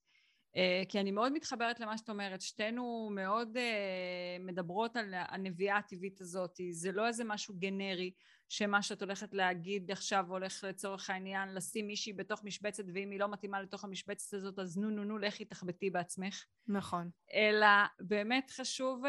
[0.56, 6.20] אה, כי אני מאוד מתחברת למה שאת אומרת, שתינו מאוד אה, מדברות על הנביאה הטבעית
[6.20, 8.10] הזאת, זה לא איזה משהו גנרי,
[8.48, 13.28] שמה שאת הולכת להגיד עכשיו הולך לצורך העניין לשים מישהי בתוך משבצת ואם היא לא
[13.28, 16.44] מתאימה לתוך המשבצת הזאת אז נו נו נו לכי תחבטי בעצמך.
[16.68, 17.10] נכון.
[17.34, 17.66] אלא
[18.00, 19.08] באמת חשוב uh,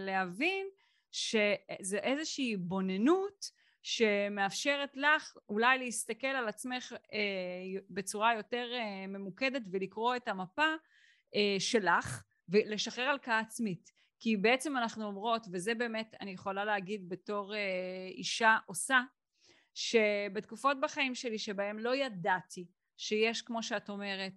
[0.00, 0.66] להבין
[1.12, 3.50] שזה איזושהי בוננות
[3.82, 6.96] שמאפשרת לך אולי להסתכל על עצמך uh,
[7.90, 14.03] בצורה יותר uh, ממוקדת ולקרוא את המפה uh, שלך ולשחרר הלקאה עצמית.
[14.24, 17.60] כי בעצם אנחנו אומרות, וזה באמת אני יכולה להגיד בתור אה,
[18.06, 19.00] אישה עושה,
[19.74, 24.32] שבתקופות בחיים שלי שבהם לא ידעתי שיש, כמו שאת אומרת,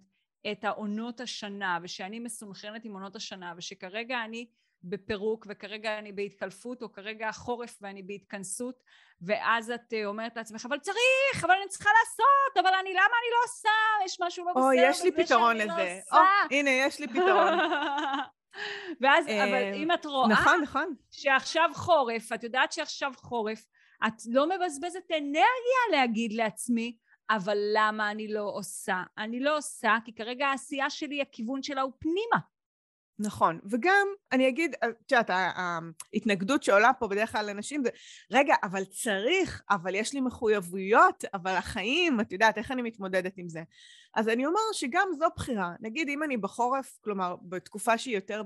[0.52, 4.46] את העונות השנה, ושאני מסונכרנת עם עונות השנה, ושכרגע אני
[4.82, 8.82] בפירוק, וכרגע אני בהתקלפות, או כרגע החורף ואני בהתכנסות,
[9.20, 13.30] ואז את אה, אומרת לעצמך, אבל צריך, אבל אני צריכה לעשות, אבל אני, למה אני
[13.32, 14.04] לא עושה?
[14.04, 16.00] יש משהו לא בסדר או, יש לי פתרון לא לזה.
[16.12, 17.58] לא או, הנה, יש לי פתרון.
[19.00, 20.28] ואז, אבל אה, אם את רואה...
[20.28, 20.94] נכון, נכון.
[21.10, 23.66] שעכשיו חורף, את יודעת שעכשיו חורף,
[24.06, 26.96] את לא מבזבזת אנרגיה להגיד לעצמי,
[27.30, 29.02] אבל למה אני לא עושה?
[29.18, 32.38] אני לא עושה כי כרגע העשייה שלי, הכיוון שלה הוא פנימה.
[33.18, 37.90] נכון, וגם אני אגיד, את יודעת, ההתנגדות שעולה פה בדרך כלל לנשים זה,
[38.30, 43.48] רגע, אבל צריך, אבל יש לי מחויבויות, אבל החיים, את יודעת, איך אני מתמודדת עם
[43.48, 43.62] זה?
[44.18, 45.72] אז אני אומר שגם זו בחירה.
[45.80, 48.42] נגיד, אם אני בחורף, כלומר, בתקופה שהיא יותר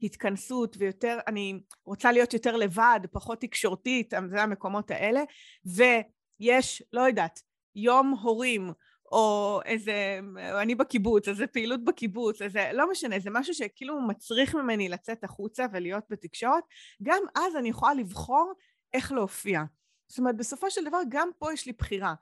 [0.00, 5.22] בהתכנסות ויותר, אני רוצה להיות יותר לבד, פחות תקשורתית, זה המקומות האלה,
[5.64, 7.40] ויש, לא יודעת,
[7.74, 8.72] יום הורים,
[9.12, 10.20] או איזה,
[10.60, 15.66] אני בקיבוץ, איזה פעילות בקיבוץ, איזה, לא משנה, זה משהו שכאילו מצריך ממני לצאת החוצה
[15.72, 16.64] ולהיות בתקשורת,
[17.02, 18.52] גם אז אני יכולה לבחור
[18.94, 19.62] איך להופיע.
[20.08, 22.14] זאת אומרת, בסופו של דבר גם פה יש לי בחירה.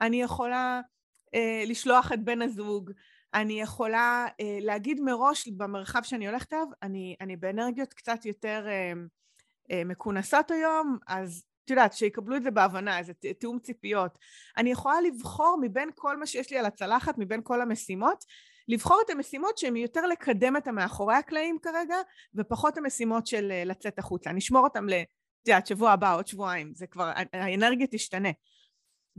[0.00, 0.80] אני יכולה
[1.34, 2.90] אה, לשלוח את בן הזוג,
[3.34, 8.92] אני יכולה אה, להגיד מראש במרחב שאני הולכת אליו, אני, אני באנרגיות קצת יותר אה,
[9.70, 14.18] אה, מכונסות היום, אז את יודעת, שיקבלו את זה בהבנה, איזה תיאום ציפיות.
[14.56, 18.24] אני יכולה לבחור מבין כל מה שיש לי על הצלחת, מבין כל המשימות,
[18.68, 21.96] לבחור את המשימות שהן יותר לקדם את המאחורי הקלעים כרגע,
[22.34, 24.30] ופחות המשימות של אה, לצאת החוצה.
[24.30, 24.94] אני אשמור אותן ל...
[25.42, 28.28] את יודעת, שבוע הבא, עוד שבועיים, זה כבר, האנרגיה תשתנה.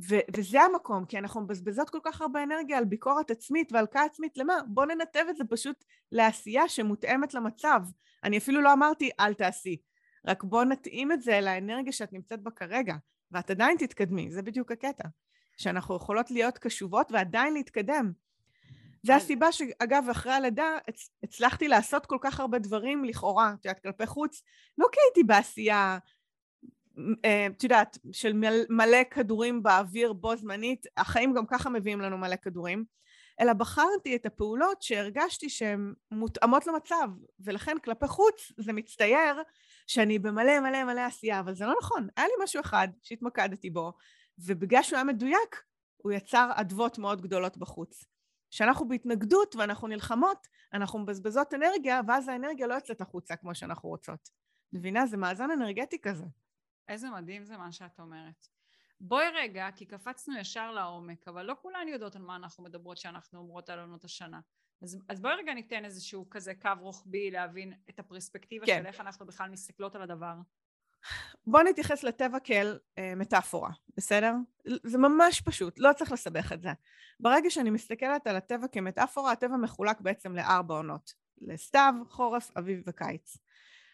[0.09, 4.37] ו- וזה המקום, כי אנחנו מבזבזות כל כך הרבה אנרגיה על ביקורת עצמית והלקאה עצמית,
[4.37, 4.53] למה?
[4.67, 7.81] בוא ננתב את זה פשוט לעשייה שמותאמת למצב.
[8.23, 9.77] אני אפילו לא אמרתי אל תעשי,
[10.27, 12.95] רק בוא נתאים את זה לאנרגיה שאת נמצאת בה כרגע,
[13.31, 15.07] ואת עדיין תתקדמי, זה בדיוק הקטע.
[15.59, 18.11] שאנחנו יכולות להיות קשובות ועדיין להתקדם.
[19.03, 20.77] זה הסיבה שאגב, אחרי הלידה
[21.23, 24.43] הצלחתי לעשות כל כך הרבה דברים לכאורה, את יודעת, כלפי חוץ,
[24.77, 25.97] לא כי הייתי בעשייה,
[27.55, 28.33] את יודעת, של
[28.69, 32.85] מלא כדורים באוויר בו זמנית, החיים גם ככה מביאים לנו מלא כדורים,
[33.39, 37.07] אלא בחרתי את הפעולות שהרגשתי שהן מותאמות למצב,
[37.39, 39.41] ולכן כלפי חוץ זה מצטייר
[39.87, 42.07] שאני במלא מלא מלא עשייה, אבל זה לא נכון.
[42.17, 43.93] היה לי משהו אחד שהתמקדתי בו,
[44.39, 45.63] ובגלל שהוא היה מדויק,
[45.97, 48.05] הוא יצר אדוות מאוד גדולות בחוץ.
[48.51, 54.29] כשאנחנו בהתנגדות ואנחנו נלחמות, אנחנו מבזבזות אנרגיה, ואז האנרגיה לא יוצאת החוצה כמו שאנחנו רוצות.
[54.73, 55.05] מבינה?
[55.05, 56.25] זה מאזן אנרגטי כזה.
[56.89, 58.47] איזה מדהים זה מה שאת אומרת.
[59.01, 63.39] בואי רגע, כי קפצנו ישר לעומק, אבל לא כולן יודעות על מה אנחנו מדברות כשאנחנו
[63.39, 64.39] אומרות על עונות השנה.
[64.81, 68.79] אז, אז בואי רגע ניתן איזשהו כזה קו רוחבי להבין את הפרספקטיבה כן.
[68.81, 70.33] של איך אנחנו בכלל מסתכלות על הדבר.
[71.47, 74.33] בואו נתייחס לטבע כאל אה, מטאפורה, בסדר?
[74.83, 76.69] זה ממש פשוט, לא צריך לסבך את זה.
[77.19, 81.13] ברגע שאני מסתכלת על הטבע כמטאפורה, הטבע מחולק בעצם לארבע עונות.
[81.41, 83.37] לסתיו, חורף, אביב וקיץ.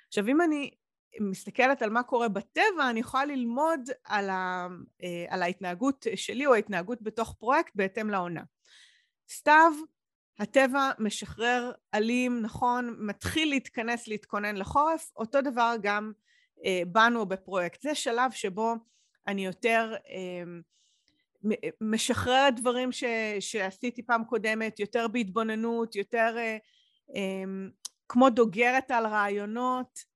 [0.08, 0.72] עכשיו אם אני
[1.20, 4.68] מסתכלת על מה קורה בטבע, אני יכולה ללמוד על, ה,
[5.04, 8.44] אה, על ההתנהגות שלי או ההתנהגות בתוך פרויקט בהתאם לעונה.
[9.30, 9.72] סתיו,
[10.40, 16.12] הטבע משחרר עלים, נכון, מתחיל להתכנס, להתכונן לחורף, אותו דבר גם
[16.66, 17.82] אה, בנו בפרויקט.
[17.82, 18.74] זה שלב שבו
[19.28, 20.44] אני יותר אה,
[21.82, 23.04] משחררת דברים ש,
[23.40, 26.58] שעשיתי פעם קודמת, יותר בהתבוננות, יותר אה,
[27.16, 27.44] אה,
[28.10, 30.15] כמו דוגרת על רעיונות, אה,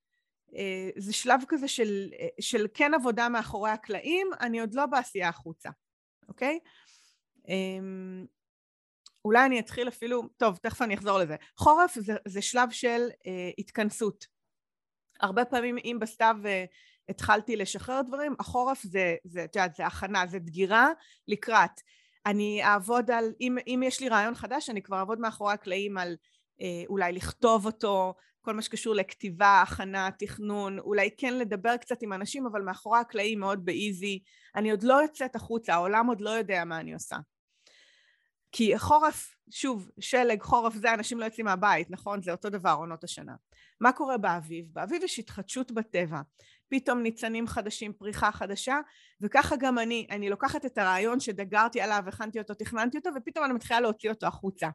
[0.97, 5.69] זה שלב כזה של, אה, של כן עבודה מאחורי הקלעים, אני עוד לא בעשייה החוצה,
[6.27, 6.59] אוקיי?
[7.47, 8.25] אמ,
[9.25, 11.35] אולי אני אתחיל אפילו, טוב, תכף אני אחזור לזה.
[11.57, 14.25] חורף זה, זה שלב של אה, התכנסות.
[15.19, 16.65] הרבה פעמים אם בסתיו אה,
[17.09, 20.89] התחלתי לשחרר דברים, החורף זה, זה, את יודעת, זה הכנה, זה דגירה
[21.27, 21.81] לקראת.
[22.25, 26.15] אני אעבוד על, אם, אם יש לי רעיון חדש, אני כבר אעבוד מאחורי הקלעים על
[26.61, 28.13] אה, אולי לכתוב אותו,
[28.49, 33.39] כל מה שקשור לכתיבה, הכנה, תכנון, אולי כן לדבר קצת עם אנשים, אבל מאחורי הקלעים
[33.39, 34.19] מאוד באיזי.
[34.55, 37.17] אני עוד לא יוצאת החוצה, העולם עוד לא יודע מה אני עושה.
[38.51, 42.21] כי חורף, שוב, שלג, חורף זה, אנשים לא יוצאים מהבית, נכון?
[42.21, 43.35] זה אותו דבר, עונות השנה.
[43.81, 44.65] מה קורה באביב?
[44.73, 46.21] באביב יש התחדשות בטבע.
[46.69, 48.79] פתאום ניצנים חדשים, פריחה חדשה,
[49.21, 53.53] וככה גם אני, אני לוקחת את הרעיון שדגרתי עליו, הכנתי אותו, תכננתי אותו, ופתאום אני
[53.53, 54.69] מתחילה להוציא אותו החוצה.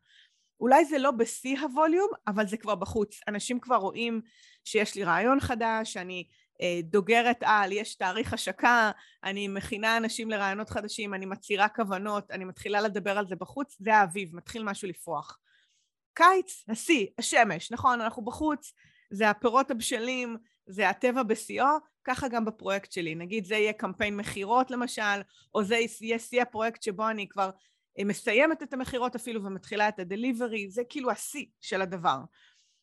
[0.61, 3.21] אולי זה לא בשיא הווליום, אבל זה כבר בחוץ.
[3.29, 4.21] אנשים כבר רואים
[4.64, 6.27] שיש לי רעיון חדש, אני
[6.61, 8.90] אה, דוגרת על, יש תאריך השקה,
[9.25, 13.97] אני מכינה אנשים לרעיונות חדשים, אני מצהירה כוונות, אני מתחילה לדבר על זה בחוץ, זה
[13.97, 15.38] האביב, מתחיל משהו לפרוח.
[16.14, 18.73] קיץ, השיא, השמש, נכון, אנחנו בחוץ,
[19.11, 20.37] זה הפירות הבשלים,
[20.67, 21.67] זה הטבע בשיאו,
[22.05, 23.14] ככה גם בפרויקט שלי.
[23.14, 25.23] נגיד זה יהיה קמפיין מכירות למשל,
[25.55, 27.51] או זה יהיה שיא הפרויקט שבו אני כבר
[27.98, 32.18] מסיימת את המכירות אפילו ומתחילה את הדליברי, זה כאילו השיא של הדבר.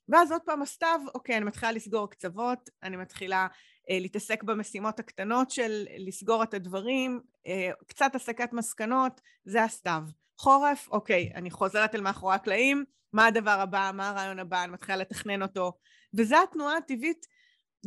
[0.09, 3.47] ואז עוד פעם הסתיו, אוקיי, אני מתחילה לסגור קצוות, אני מתחילה
[3.89, 10.03] אה, להתעסק במשימות הקטנות של לסגור את הדברים, אה, קצת הסקת מסקנות, זה הסתיו.
[10.37, 14.97] חורף, אוקיי, אני חוזרת אל מאחורי הקלעים, מה הדבר הבא, מה הרעיון הבא, אני מתחילה
[14.97, 15.73] לתכנן אותו.
[16.13, 17.25] וזו התנועה הטבעית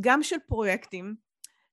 [0.00, 1.14] גם של פרויקטים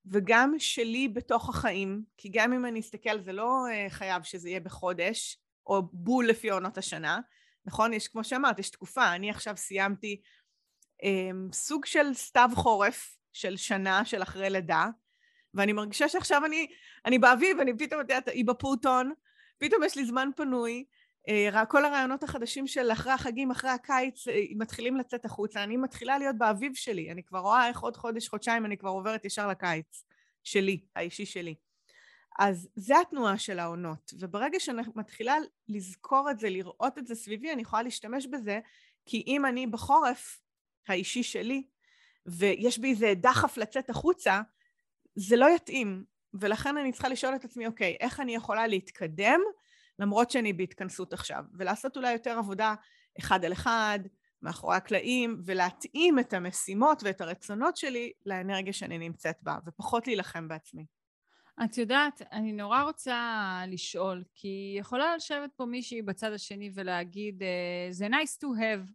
[0.06, 4.60] וגם שלי בתוך החיים, כי גם אם אני אסתכל, זה לא אה, חייב שזה יהיה
[4.60, 7.18] בחודש, או בול לפי עונות השנה,
[7.66, 7.92] נכון?
[7.92, 10.20] יש, כמו שאמרת, יש תקופה, אני עכשיו סיימתי
[11.02, 14.86] אה, סוג של סתיו חורף של שנה של אחרי לידה,
[15.54, 16.66] ואני מרגישה שעכשיו אני,
[17.06, 19.12] אני באביב, אני פתאום, את יודעת, היא בפוטון,
[19.58, 20.84] פתאום יש לי זמן פנוי,
[21.28, 25.62] אה, כל הרעיונות החדשים של אחרי החגים, אחרי הקיץ, אה, מתחילים לצאת החוצה.
[25.62, 29.24] אני מתחילה להיות באביב שלי, אני כבר רואה איך עוד חודש, חודשיים אני כבר עוברת
[29.24, 30.04] ישר לקיץ
[30.44, 31.54] שלי, האישי שלי.
[32.38, 35.36] אז זה התנועה של העונות, וברגע שאני מתחילה
[35.68, 38.60] לזכור את זה, לראות את זה סביבי, אני יכולה להשתמש בזה,
[39.06, 40.40] כי אם אני בחורף
[40.88, 41.62] האישי שלי,
[42.26, 44.40] ויש בי איזה דחף לצאת החוצה,
[45.14, 46.04] זה לא יתאים.
[46.34, 49.40] ולכן אני צריכה לשאול את עצמי, אוקיי, איך אני יכולה להתקדם
[49.98, 52.74] למרות שאני בהתכנסות עכשיו, ולעשות אולי יותר עבודה
[53.18, 53.98] אחד על אחד,
[54.42, 60.86] מאחורי הקלעים, ולהתאים את המשימות ואת הרצונות שלי לאנרגיה שאני נמצאת בה, ופחות להילחם בעצמי.
[61.64, 67.86] את יודעת, אני נורא רוצה לשאול, כי יכולה לשבת פה מישהי בצד השני ולהגיד, אה,
[67.90, 68.92] זה nice to have,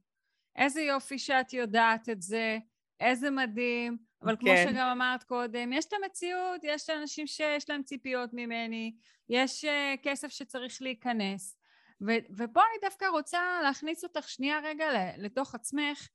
[0.55, 2.57] איזה יופי שאת יודעת את זה,
[2.99, 4.39] איזה מדהים, אבל כן.
[4.39, 8.95] כמו שגם אמרת קודם, יש את המציאות, יש את האנשים שיש להם ציפיות ממני,
[9.29, 9.67] יש uh,
[10.03, 11.57] כסף שצריך להיכנס.
[12.01, 14.85] ו- ופה אני דווקא רוצה להכניס אותך שנייה רגע
[15.17, 16.07] לתוך עצמך,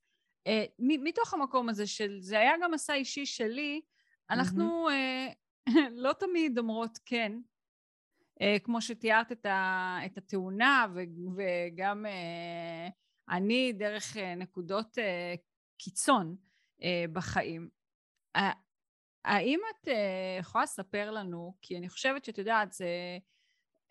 [0.49, 3.81] uh, מתוך המקום הזה של, זה היה גם מסע אישי שלי,
[4.31, 5.31] אנחנו mm-hmm.
[5.33, 5.42] uh,
[5.91, 7.33] לא תמיד אומרות כן,
[8.43, 12.93] uh, כמו שתיארת את, ה- את התאונה, ו- וגם uh,
[13.35, 14.99] אני דרך uh, נקודות
[15.79, 16.37] קיצון.
[17.13, 17.69] בחיים.
[19.25, 19.89] האם את
[20.41, 22.87] יכולה לספר לנו, כי אני חושבת שאת יודעת, זה,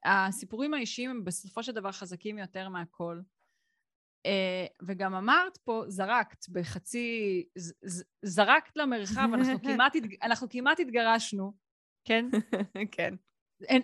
[0.06, 3.22] הסיפורים האישיים הם בסופו של דבר חזקים יותר מהכל.
[4.28, 11.54] Uh, וגם אמרת פה, זרקת בחצי, ז, ז, זרקת למרחב, אנחנו כמעט, אנחנו כמעט התגרשנו,
[12.06, 12.26] כן?
[12.96, 13.16] כן.
[13.64, 13.82] אין,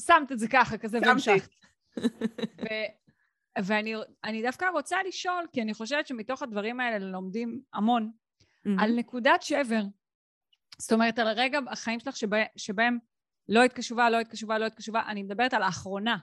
[0.00, 1.50] שמת את זה ככה, כזה והמשכת.
[3.64, 8.70] ואני דווקא רוצה לשאול, כי אני חושבת שמתוך הדברים האלה לומדים המון, mm-hmm.
[8.78, 9.82] על נקודת שבר.
[10.78, 12.98] זאת אומרת, על הרגע החיים שלך שבה, שבהם
[13.48, 16.16] לא היית קשובה, לא היית קשובה, לא היית קשובה, אני מדברת על האחרונה.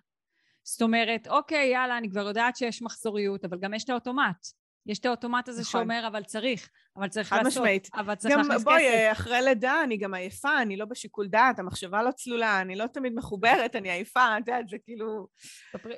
[0.63, 4.47] זאת אומרת, אוקיי, יאללה, אני כבר יודעת שיש מחזוריות, אבל גם יש את האוטומט.
[4.87, 5.71] יש את האוטומט הזה נכון.
[5.71, 7.89] שאומר, אבל צריך, אבל צריך לעשות, משמעית.
[7.93, 8.65] אבל צריך להכניס כסף.
[8.65, 12.75] גם בואי, אחרי לידה אני גם עייפה, אני לא בשיקול דעת, המחשבה לא צלולה, אני
[12.75, 15.27] לא תמיד מחוברת, אני עייפה, את יודעת, זה כאילו...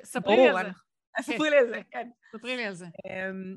[0.04, 0.70] ספרי לי על זה.
[1.22, 2.08] ספרי לי על זה, כן.
[2.36, 2.86] ספרי לי על זה.
[2.86, 3.56] אמ,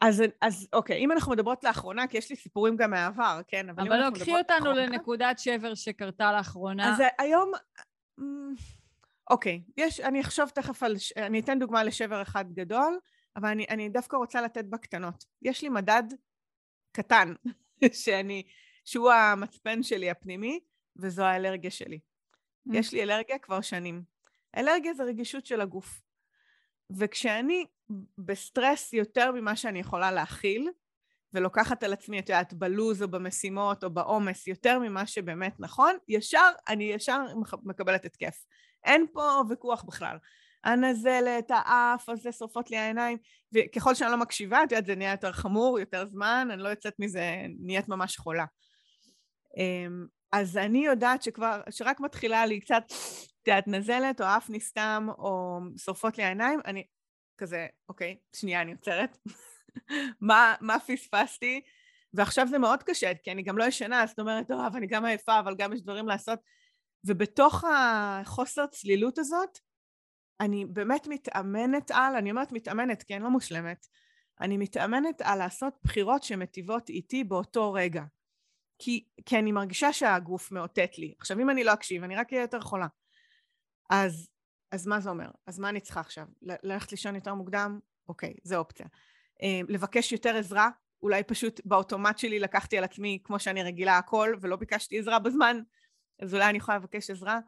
[0.00, 3.68] אז, אז אוקיי, אם אנחנו מדברות לאחרונה, כי יש לי סיפורים גם מהעבר, כן?
[3.68, 6.92] אבל, אבל לא, קחי אותנו לאחרונה, לנקודת שבר שקרתה לאחרונה.
[6.92, 7.52] אז היום,
[8.20, 8.54] אמ,
[9.30, 12.98] אוקיי, יש, אני אחשוב תכף על, אני אתן דוגמה לשבר אחד גדול,
[13.36, 15.24] אבל אני, אני דווקא רוצה לתת בקטנות.
[15.42, 16.02] יש לי מדד
[16.92, 17.34] קטן,
[18.02, 18.42] שאני,
[18.84, 20.60] שהוא המצפן שלי הפנימי,
[20.96, 21.98] וזו האלרגיה שלי.
[21.98, 22.76] Mm.
[22.76, 24.02] יש לי אלרגיה כבר שנים.
[24.56, 26.00] אלרגיה זה רגישות של הגוף.
[26.98, 27.66] וכשאני
[28.18, 30.70] בסטרס יותר ממה שאני יכולה להכיל,
[31.32, 36.50] ולוקחת על עצמי, את יודעת, בלוז או במשימות או בעומס יותר ממה שבאמת נכון, ישר,
[36.68, 37.20] אני ישר
[37.62, 38.44] מקבלת התקף.
[38.84, 40.16] אין פה ויכוח בכלל.
[40.64, 43.18] הנזלת, האף, הזה שורפות לי העיניים,
[43.54, 46.94] וככל שאני לא מקשיבה, את יודעת, זה נהיה יותר חמור, יותר זמן, אני לא יוצאת
[46.98, 48.44] מזה, נהיית ממש חולה.
[49.56, 52.82] אמ, אז אני יודעת שכבר, שרק מתחילה לי קצת,
[53.42, 56.84] את יודעת, נזלת, או אף נסתם, או שורפות לי העיניים, אני
[57.38, 59.18] כזה, אוקיי, שנייה, אני עוצרת.
[60.20, 61.60] מה, מה פספסתי?
[62.14, 65.38] ועכשיו זה מאוד קשה, כי אני גם לא ישנה, זאת אומרת, טוב, אני גם עייפה,
[65.38, 66.38] אבל גם יש דברים לעשות.
[67.04, 69.58] ובתוך החוסר צלילות הזאת,
[70.42, 73.86] אני באמת מתאמנת על, אני אומרת מתאמנת כי אני לא מושלמת,
[74.40, 78.02] אני מתאמנת על לעשות בחירות שמטיבות איתי באותו רגע.
[78.78, 81.14] כי, כי אני מרגישה שהגוף מאותת לי.
[81.18, 82.86] עכשיו, אם אני לא אקשיב, אני רק אהיה יותר חולה.
[83.90, 84.28] אז,
[84.72, 85.30] אז מה זה אומר?
[85.46, 86.26] אז מה אני צריכה עכשיו?
[86.42, 87.78] ללכת לישון יותר מוקדם?
[88.08, 88.86] אוקיי, זו אופציה.
[89.42, 90.70] אה, לבקש יותר עזרה?
[91.02, 95.60] אולי פשוט באוטומט שלי לקחתי על עצמי, כמו שאני רגילה, הכל, ולא ביקשתי עזרה בזמן,
[96.22, 97.40] אז אולי אני יכולה לבקש עזרה.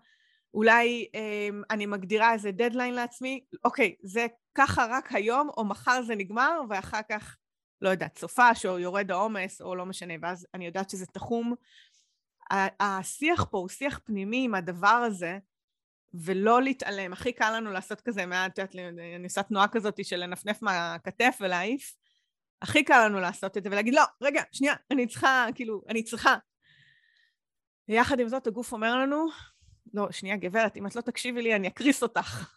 [0.54, 6.14] אולי אה, אני מגדירה איזה דדליין לעצמי, אוקיי, זה ככה רק היום, או מחר זה
[6.14, 7.36] נגמר, ואחר כך
[7.80, 11.54] לא יודעת, סופש או יורד העומס או לא משנה, ואז אני יודעת שזה תחום.
[12.80, 15.38] השיח פה הוא שיח פנימי עם הדבר הזה,
[16.14, 17.12] ולא להתעלם.
[17.12, 18.74] הכי קל לנו לעשות כזה, מעט, את יודעת,
[19.16, 21.94] אני עושה תנועה כזאת של לנפנף מהכתף ולהעיף.
[22.62, 26.36] הכי קל לנו לעשות את זה ולהגיד, לא, רגע, שנייה, אני צריכה, כאילו, אני צריכה.
[27.88, 29.26] ויחד עם זאת, הגוף אומר לנו,
[29.94, 32.50] לא, שנייה, גברת, אם את לא תקשיבי לי, אני אקריס אותך.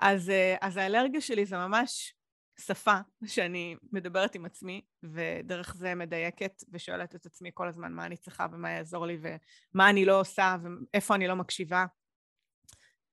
[0.00, 2.14] אז, אה, אז האלרגיה שלי זה ממש
[2.60, 8.16] שפה שאני מדברת עם עצמי, ודרך זה מדייקת ושואלת את עצמי כל הזמן מה אני
[8.16, 11.84] צריכה ומה יעזור לי ומה אני לא עושה ואיפה אני לא מקשיבה.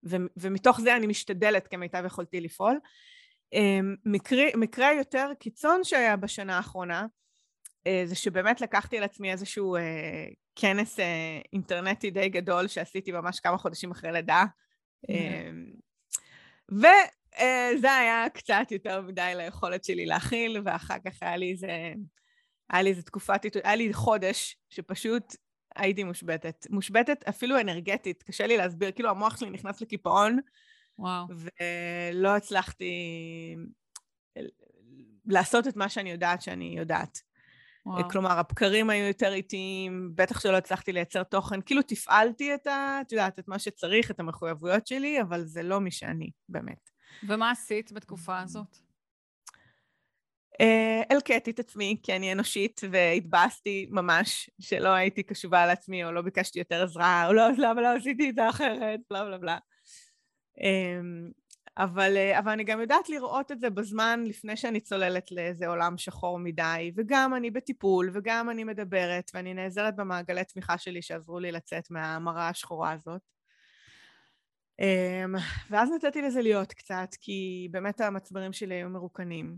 [0.06, 2.80] ו- ומתוך זה אני משתדלת כמיטב יכולתי לפעול.
[3.54, 7.06] אמ, מקרי, מקרה יותר קיצון שהיה בשנה האחרונה, אה,
[8.06, 10.26] זה שבאמת לקחתי על עצמי איזשהו אה,
[10.56, 14.44] כנס אה, אינטרנטי די גדול שעשיתי ממש כמה חודשים אחרי לידה.
[15.08, 16.72] Mm-hmm.
[16.72, 21.94] וזה היה קצת יותר מדי ליכולת שלי להכיל, ואחר כך היה לי איזה,
[22.70, 25.36] היה לי איזה תקופת, היה לי חודש שפשוט
[25.76, 26.68] הייתי מושבתת.
[26.70, 30.40] מושבתת אפילו אנרגטית, קשה לי להסביר, כאילו המוח שלי נכנס לקיפאון,
[31.00, 31.26] וואו.
[31.30, 32.94] ולא הצלחתי
[35.26, 37.29] לעשות את מה שאני יודעת שאני יודעת.
[37.86, 38.10] וואו.
[38.10, 41.62] כלומר, הבקרים היו יותר איטיים, בטח שלא הצלחתי לייצר תוכן.
[41.62, 42.98] כאילו תפעלתי את ה...
[43.02, 46.90] את יודעת, את מה שצריך, את המחויבויות שלי, אבל זה לא מי שאני, באמת.
[47.28, 48.78] ומה עשית בתקופה הזאת?
[50.62, 56.12] אה, הלקטתי את עצמי, כי אני אנושית, והתבאסתי ממש שלא הייתי קשובה על עצמי, או
[56.12, 59.58] לא ביקשתי יותר עזרה, או לא, למה לא עשיתי את זה אחרת, בלה בלה בלה.
[61.78, 65.98] אבל, אה, אבל אני גם יודעת לראות את זה בזמן לפני שאני צוללת לאיזה עולם
[65.98, 71.52] שחור מדי, וגם אני בטיפול, וגם אני מדברת, ואני נעזרת במעגלי תמיכה שלי שעזרו לי
[71.52, 73.22] לצאת מהמראה השחורה הזאת.
[74.80, 75.36] אמ,
[75.70, 79.58] ואז נתתי לזה להיות קצת, כי באמת המצברים שלי היו מרוקנים.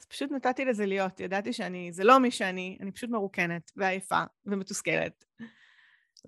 [0.00, 4.22] אז פשוט נתתי לזה להיות, ידעתי שאני, זה לא מי שאני, אני פשוט מרוקנת ועייפה
[4.46, 5.24] ומתוסכלת.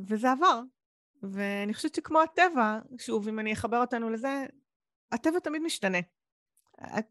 [0.09, 0.61] וזה עבר.
[1.23, 4.47] ואני חושבת שכמו הטבע, שוב, אם אני אחבר אותנו לזה,
[5.13, 5.99] הטבע תמיד משתנה.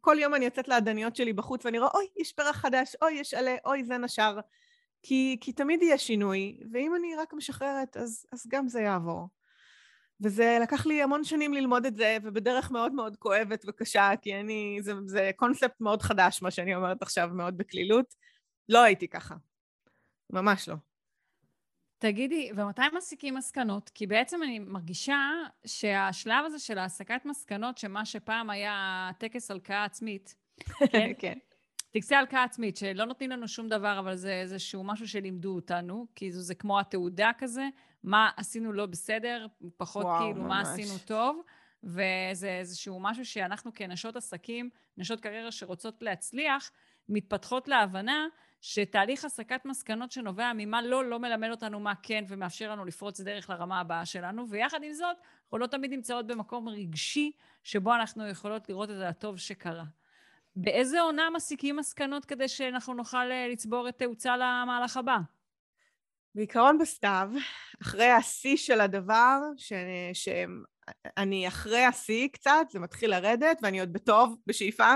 [0.01, 3.33] כל יום אני יוצאת לעדניות שלי בחוץ ואני רואה, אוי, יש פרח חדש, אוי, יש
[3.33, 4.39] עלה, אוי, זה נשר.
[5.03, 9.27] כי, כי תמיד יהיה שינוי, ואם אני רק משחררת, אז, אז גם זה יעבור.
[10.21, 14.77] וזה לקח לי המון שנים ללמוד את זה, ובדרך מאוד מאוד כואבת וקשה, כי אני,
[14.81, 18.15] זה, זה קונספט מאוד חדש, מה שאני אומרת עכשיו, מאוד בקלילות.
[18.69, 19.35] לא הייתי ככה.
[20.29, 20.75] ממש לא.
[21.99, 23.89] תגידי, ומתי מסיקים מסקנות?
[23.89, 25.31] כי בעצם אני מרגישה
[25.65, 30.35] שהשלב הזה של העסקת מסקנות, שמה שפעם היה טקס הלקאה עצמית,
[30.91, 31.11] כן?
[31.19, 31.37] כן.
[31.91, 36.31] טקסי הלקאה עצמית, שלא נותנים לנו שום דבר, אבל זה איזשהו משהו שלימדו אותנו, כי
[36.31, 37.67] זה, זה כמו התעודה כזה,
[38.03, 40.49] מה עשינו לא בסדר, פחות וואו, כאילו ממש.
[40.49, 41.41] מה עשינו טוב,
[41.83, 46.71] וזה איזשהו משהו שאנחנו כנשות עסקים, נשות קריירה שרוצות להצליח,
[47.09, 48.27] מתפתחות להבנה
[48.61, 53.49] שתהליך הסקת מסקנות שנובע ממה לא, לא מלמד אותנו מה כן ומאפשר לנו לפרוץ דרך
[53.49, 57.31] לרמה הבאה שלנו, ויחד עם זאת, אנחנו לא תמיד נמצאות במקום רגשי
[57.63, 59.83] שבו אנחנו יכולות לראות את הטוב שקרה.
[60.55, 65.17] באיזה עונה מסיקים מסקנות כדי שאנחנו נוכל אה, לצבור את תאוצה למהלך הבא?
[66.35, 67.31] בעיקרון בסתיו,
[67.81, 69.73] אחרי השיא של הדבר, ש...
[70.13, 74.95] שאני אחרי השיא קצת, זה מתחיל לרדת ואני עוד בטוב, בשאיפה,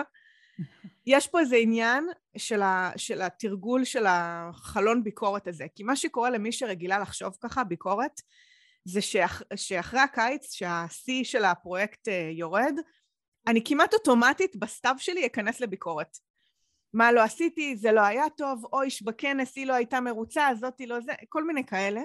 [1.06, 2.08] יש פה איזה עניין
[2.38, 5.66] של, ה, של התרגול של החלון ביקורת הזה.
[5.76, 8.22] כי מה שקורה למי שרגילה לחשוב ככה, ביקורת,
[8.86, 12.76] זה שאח, שאחרי הקיץ, שהשיא של הפרויקט אה, יורד,
[13.48, 16.18] אני כמעט אוטומטית בסתיו שלי אכנס לביקורת.
[16.94, 21.00] מה לא עשיתי, זה לא היה טוב, אויש בכנס היא לא הייתה מרוצה, זאתי לא
[21.00, 22.02] זה, כל מיני כאלה.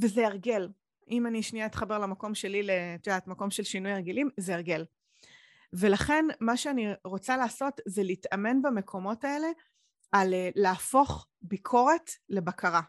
[0.00, 0.68] וזה הרגל.
[1.10, 4.84] אם אני שנייה אתחבר למקום שלי, את יודעת, מקום של שינוי הרגלים, זה הרגל.
[5.78, 9.48] ולכן מה שאני רוצה לעשות זה להתאמן במקומות האלה
[10.12, 12.80] על אה, להפוך ביקורת לבקרה.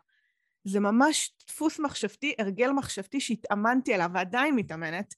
[0.63, 5.13] זה ממש דפוס מחשבתי, הרגל מחשבתי שהתאמנתי עליו ועדיין מתאמנת,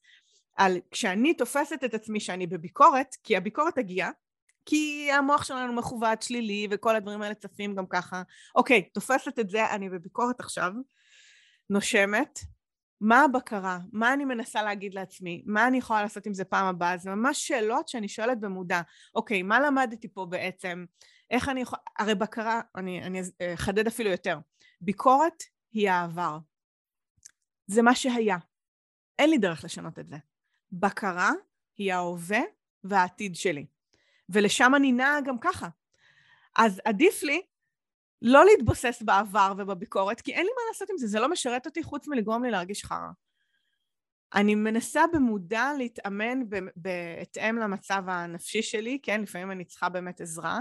[0.55, 4.09] על כשאני תופסת את עצמי שאני בביקורת, כי הביקורת תגיע,
[4.65, 8.21] כי המוח שלנו מכוות שלילי וכל הדברים האלה צפים גם ככה.
[8.55, 10.71] אוקיי, תופסת את זה, אני בביקורת עכשיו,
[11.69, 12.39] נושמת,
[13.01, 13.79] מה הבקרה?
[13.91, 15.43] מה אני מנסה להגיד לעצמי?
[15.45, 16.97] מה אני יכולה לעשות עם זה פעם הבאה?
[16.97, 18.81] זה ממש שאלות שאני שואלת במודע.
[19.15, 20.85] אוקיי, מה למדתי פה בעצם?
[21.31, 21.81] איך אני יכולה...
[21.99, 23.21] הרי בקרה, אני, אני
[23.53, 24.39] אחדד אפילו יותר.
[24.81, 26.37] ביקורת היא העבר.
[27.67, 28.37] זה מה שהיה.
[29.19, 30.15] אין לי דרך לשנות את זה.
[30.71, 31.31] בקרה
[31.77, 32.41] היא ההווה
[32.83, 33.65] והעתיד שלי.
[34.29, 35.67] ולשם אני נעה גם ככה.
[36.57, 37.41] אז עדיף לי
[38.21, 41.83] לא להתבוסס בעבר ובביקורת, כי אין לי מה לעשות עם זה, זה לא משרת אותי
[41.83, 43.09] חוץ מלגרום לי להרגיש חרא.
[44.35, 46.39] אני מנסה במודע להתאמן
[46.75, 50.59] בהתאם למצב הנפשי שלי, כן, לפעמים אני צריכה באמת עזרה,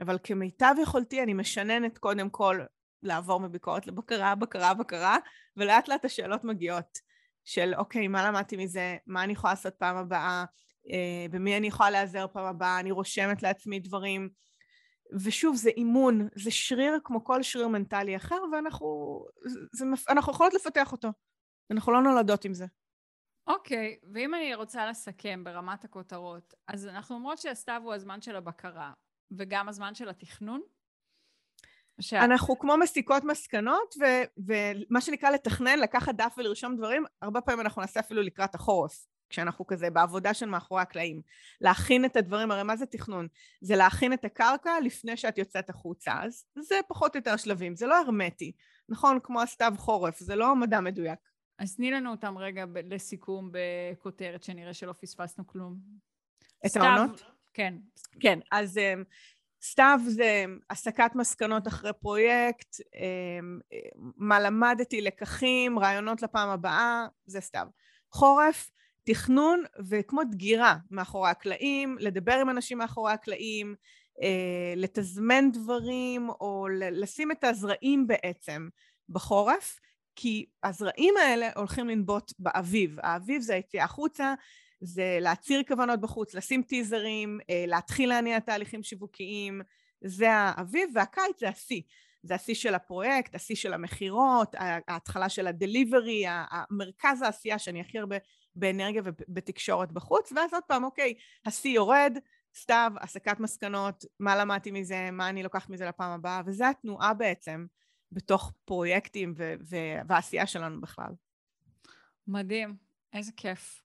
[0.00, 2.60] אבל כמיטב יכולתי אני משננת קודם כל
[3.02, 5.16] לעבור מביקורת לבקרה, בקרה, בקרה,
[5.56, 6.98] ולאט לאט השאלות מגיעות
[7.44, 10.44] של אוקיי, מה למדתי מזה, מה אני יכולה לעשות פעם הבאה,
[10.90, 14.28] אה, במי אני יכולה להיעזר פעם הבאה, אני רושמת לעצמי דברים.
[15.24, 18.86] ושוב, זה אימון, זה שריר כמו כל שריר מנטלי אחר, ואנחנו
[19.72, 21.08] זה, אנחנו יכולות לפתח אותו.
[21.70, 22.66] אנחנו לא נולדות עם זה.
[23.46, 28.36] אוקיי, okay, ואם אני רוצה לסכם ברמת הכותרות, אז אנחנו אומרות שהסתיו הוא הזמן של
[28.36, 28.92] הבקרה,
[29.30, 30.60] וגם הזמן של התכנון?
[32.00, 32.14] ש...
[32.14, 37.82] אנחנו כמו מסיקות מסקנות, ו- ומה שנקרא לתכנן, לקחת דף ולרשום דברים, הרבה פעמים אנחנו
[37.82, 41.22] נעשה אפילו לקראת החורף, כשאנחנו כזה בעבודה של מאחורי הקלעים.
[41.60, 43.28] להכין את הדברים, הרי מה זה תכנון?
[43.60, 47.86] זה להכין את הקרקע לפני שאת יוצאת החוצה, אז זה פחות או יותר שלבים, זה
[47.86, 48.52] לא הרמטי,
[48.88, 49.18] נכון?
[49.22, 51.18] כמו הסתיו חורף, זה לא מדע מדויק.
[51.58, 55.78] אז תני לנו אותם רגע ב- לסיכום בכותרת, שנראה שלא פספסנו כלום.
[56.66, 57.22] את העונות?
[57.52, 57.74] כן.
[58.20, 59.04] כן, אז um,
[59.62, 63.76] סתיו זה הסקת מסקנות אחרי פרויקט, um,
[64.16, 67.66] מה למדתי, לקחים, רעיונות לפעם הבאה, זה סתיו.
[68.12, 68.70] חורף,
[69.08, 73.74] תכנון וכמו דגירה מאחורי הקלעים, לדבר עם אנשים מאחורי הקלעים,
[74.18, 74.22] uh,
[74.76, 78.68] לתזמן דברים או לשים את הזרעים בעצם
[79.08, 79.80] בחורף,
[80.16, 82.96] כי הזרעים האלה הולכים לנבוט באביב.
[83.02, 84.34] האביב זה היציאה החוצה,
[84.80, 89.60] זה להצהיר כוונות בחוץ, לשים טיזרים, אה, להתחיל להניע תהליכים שיווקיים,
[90.04, 91.82] זה האביב, והקיץ זה השיא.
[92.22, 94.54] זה השיא של הפרויקט, השיא של המכירות,
[94.88, 98.16] ההתחלה של הדליברי, המרכז העשייה שאני הכי הרבה
[98.56, 101.14] באנרגיה ובתקשורת בחוץ, ואז עוד פעם, אוקיי,
[101.46, 102.18] השיא יורד,
[102.56, 107.66] סתיו, הסקת מסקנות, מה למדתי מזה, מה אני לוקחת מזה לפעם הבאה, וזה התנועה בעצם
[108.12, 109.34] בתוך פרויקטים
[110.06, 111.12] והעשייה שלנו בכלל.
[112.26, 112.76] מדהים,
[113.12, 113.82] איזה כיף.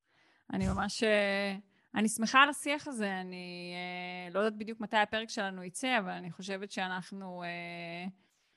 [0.54, 1.04] אני ממש...
[1.04, 1.56] אה,
[1.96, 6.10] אני שמחה על השיח הזה, אני אה, לא יודעת בדיוק מתי הפרק שלנו יצא, אבל
[6.10, 8.06] אני חושבת שאנחנו אה,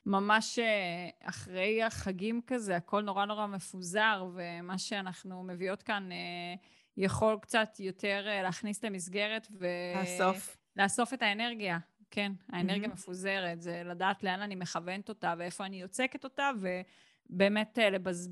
[0.06, 0.58] ממש
[1.22, 6.08] אחרי החגים כזה, הכל נורא נורא מפוזר, ומה שאנחנו מביאות כאן
[6.96, 9.66] יכול קצת יותר להכניס למסגרת ו...
[10.00, 10.56] לאסוף.
[10.76, 11.78] לאסוף את האנרגיה.
[12.10, 12.92] כן, האנרגיה mm-hmm.
[12.92, 18.30] מפוזרת, זה לדעת לאן אני מכוונת אותה ואיפה אני יוצקת אותה, ובאמת לבז...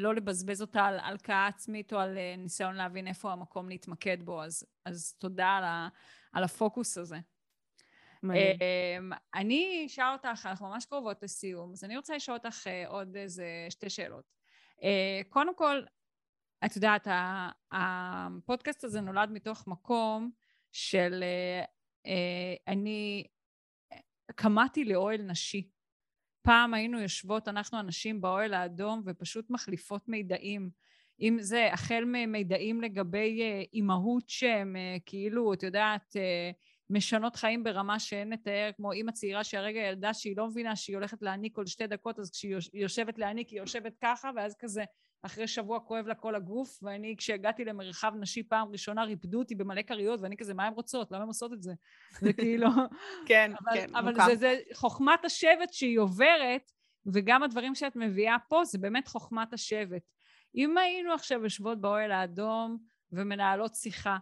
[0.00, 4.42] לא לבזבז אותה על הלקאה עצמית או על אה, ניסיון להבין איפה המקום להתמקד בו,
[4.42, 5.88] אז, אז תודה על, ה,
[6.32, 7.18] על הפוקוס הזה.
[8.24, 13.16] אמ, אני אשאל אותך, אנחנו ממש קרובות לסיום, אז אני רוצה לשאול אותך אה, עוד
[13.16, 14.24] איזה שתי שאלות.
[14.82, 15.82] אה, קודם כל,
[16.64, 17.08] את יודעת,
[17.72, 20.30] הפודקאסט הזה נולד מתוך מקום
[20.72, 21.24] של
[22.68, 23.24] אני
[24.34, 25.68] קמאתי לאוהל נשי.
[26.42, 30.70] פעם היינו יושבות, אנחנו הנשים באוהל האדום, ופשוט מחליפות מידעים.
[31.20, 34.32] אם זה החל ממידעים לגבי אה, אימהות
[34.76, 36.50] אה, כאילו, את יודעת, אה,
[36.90, 41.22] משנות חיים ברמה שאין לתאר, כמו אימא צעירה שהרגע ילדה שהיא לא מבינה שהיא הולכת
[41.22, 44.84] להעניק כל שתי דקות, אז כשהיא יושבת להעניק היא יושבת ככה, ואז כזה
[45.22, 49.82] אחרי שבוע כואב לה כל הגוף, ואני כשהגעתי למרחב נשי פעם ראשונה ריפדו אותי במלא
[49.82, 51.12] כריות, ואני כזה, מה הן רוצות?
[51.12, 51.72] למה הן עושות את זה?
[52.24, 52.68] זה כאילו...
[53.28, 54.26] כן, אבל, כן, אבל מוכר.
[54.26, 56.72] זה, זה חוכמת השבט שהיא עוברת,
[57.06, 60.02] וגם הדברים שאת מביאה פה זה באמת חוכמת השבט.
[60.54, 62.78] אם היינו עכשיו יושבות באוהל האדום
[63.12, 64.16] ומנהלות שיחה,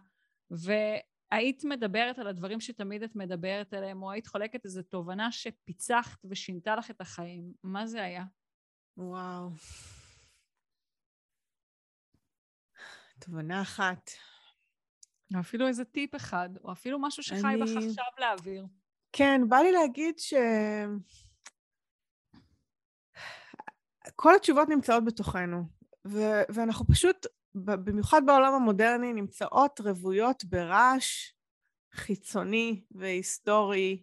[1.35, 6.77] והיית מדברת על הדברים שתמיד את מדברת עליהם, או היית חולקת איזו תובנה שפיצחת ושינתה
[6.77, 8.25] לך את החיים, מה זה היה?
[8.97, 9.51] וואו.
[13.19, 14.11] תובנה אחת.
[15.35, 17.63] או אפילו איזה טיפ אחד, או אפילו משהו שחי אני...
[17.63, 18.67] בך עכשיו להעביר.
[19.13, 20.35] כן, בא לי להגיד ש...
[24.17, 25.63] כל התשובות נמצאות בתוכנו,
[26.07, 31.33] ו- ואנחנו פשוט, במיוחד בעולם המודרני, נמצאות רוויות ברעש
[31.93, 34.03] חיצוני והיסטורי.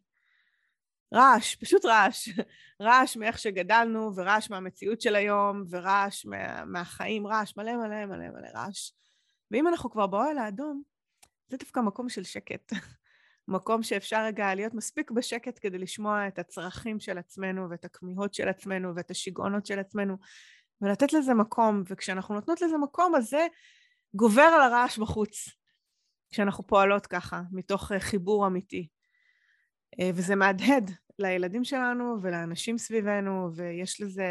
[1.14, 2.30] רעש, פשוט רעש.
[2.82, 8.48] רעש מאיך שגדלנו, ורעש מהמציאות של היום, ורעש מה, מהחיים, רעש מלא מלא מלא מלא
[8.56, 8.92] רעש.
[9.52, 10.84] ואם אנחנו כבר באוהל האדום,
[11.48, 12.74] זה דווקא מקום של שקט.
[13.48, 18.48] מקום שאפשר רגע להיות מספיק בשקט כדי לשמוע את הצרכים של עצמנו ואת הכמיהות של
[18.48, 20.18] עצמנו ואת השיגעונות של עצמנו
[20.82, 23.48] ולתת לזה מקום, וכשאנחנו נותנות לזה מקום אז זה
[24.14, 25.50] גובר על הרעש בחוץ,
[26.32, 28.88] כשאנחנו פועלות ככה, מתוך אה, חיבור אמיתי.
[30.00, 34.26] אה, וזה מהדהד לילדים שלנו ולאנשים סביבנו, ויש לזה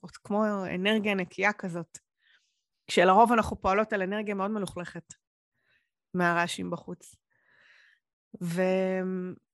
[0.00, 1.98] עוד כמו אנרגיה נקייה כזאת.
[2.86, 5.14] כשלרוב אנחנו פועלות על אנרגיה מאוד מלוכלכת
[6.14, 7.16] מהרעשים בחוץ.
[8.42, 8.62] ו...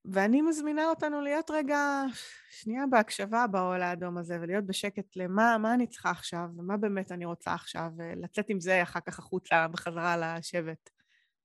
[0.04, 2.02] ואני מזמינה אותנו להיות רגע
[2.50, 7.24] שנייה בהקשבה באוהל האדום הזה ולהיות בשקט למה מה אני צריכה עכשיו ומה באמת אני
[7.24, 10.90] רוצה עכשיו ולצאת עם זה אחר כך החוצה בחזרה לשבט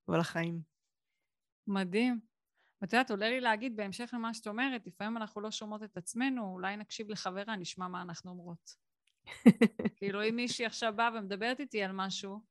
[0.08, 0.60] ולחיים.
[1.68, 2.20] מדהים.
[2.82, 6.54] ואת יודעת, עולה לי להגיד בהמשך למה שאת אומרת, לפעמים אנחנו לא שומעות את עצמנו,
[6.54, 8.76] אולי נקשיב לחברה, נשמע מה אנחנו אומרות.
[9.98, 12.42] כאילו, אם מישהי עכשיו באה ומדברת איתי על משהו,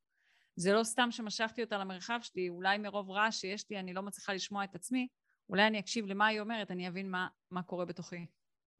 [0.56, 4.32] זה לא סתם שמשכתי אותה למרחב שלי, אולי מרוב רעש שיש לי אני לא מצליחה
[4.32, 5.08] לשמוע את עצמי,
[5.50, 8.26] אולי אני אקשיב למה היא אומרת, אני אבין מה, מה קורה בתוכי.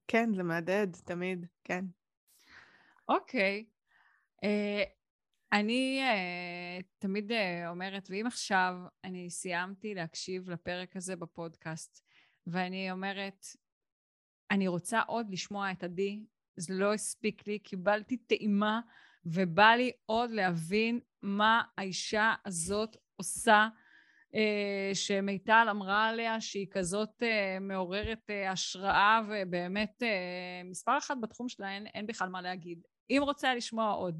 [0.08, 1.84] כן, זה מהדהד, תמיד, כן.
[3.08, 3.64] אוקיי.
[4.44, 4.88] Uh,
[5.52, 7.34] אני uh, תמיד uh,
[7.68, 12.04] אומרת, ואם עכשיו אני סיימתי להקשיב לפרק הזה בפודקאסט,
[12.46, 13.46] ואני אומרת,
[14.50, 16.20] אני רוצה עוד לשמוע את עדי,
[16.56, 18.80] זה לא הספיק לי, קיבלתי טעימה,
[19.24, 23.68] ובא לי עוד להבין מה האישה הזאת עושה,
[24.94, 30.02] שמיטל אמרה עליה שהיא כזאת uh, מעוררת uh, השראה, ובאמת
[30.64, 32.78] מספר אחת בתחום שלה אין, אין בכלל מה להגיד.
[33.10, 34.18] אם רוצה לשמוע עוד.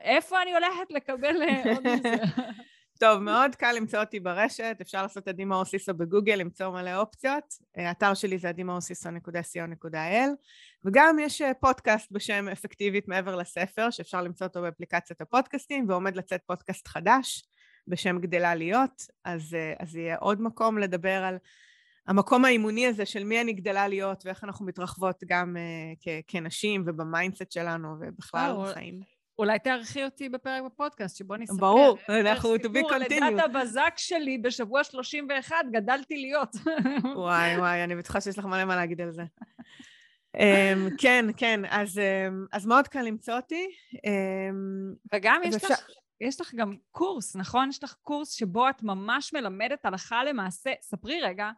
[0.00, 2.14] איפה אני הולכת לקבל אה, עוד מזה?
[3.00, 7.44] טוב, מאוד קל למצוא אותי ברשת, אפשר לעשות את דימה אוסיסו בגוגל, למצוא מלא אופציות.
[7.78, 10.30] אה, האתר שלי זה דימאוסיסו.co.il,
[10.84, 16.40] וגם יש אה, פודקאסט בשם אפקטיבית מעבר לספר, שאפשר למצוא אותו באפליקציית הפודקאסטים, ועומד לצאת
[16.46, 17.44] פודקאסט חדש
[17.88, 21.36] בשם גדלה להיות, אז, אז יהיה עוד מקום לדבר על
[22.06, 27.01] המקום האימוני הזה של מי אני גדלה להיות ואיך אנחנו מתרחבות גם אה, כנשים וב
[27.01, 29.00] mindset שלנו ובכלל בחיים.
[29.38, 31.56] אולי תארחי אותי בפרק בפודקאסט, שבוא נספר.
[31.56, 33.08] ברור, אנחנו to be continued.
[33.08, 36.56] לידת הבזק שלי בשבוע 31, גדלתי להיות.
[37.16, 39.22] וואי, וואי, אני בטוחה שיש לך מלא מה להגיד על זה.
[40.36, 40.40] אממ,
[40.98, 43.66] כן, כן, אז, אממ, אז מאוד קל למצוא אותי.
[43.94, 45.54] Um, וגם יש.
[45.54, 45.72] לך...
[46.22, 47.68] יש לך גם קורס, נכון?
[47.68, 50.70] יש לך קורס שבו את ממש מלמדת הלכה למעשה.
[50.82, 51.50] ספרי רגע,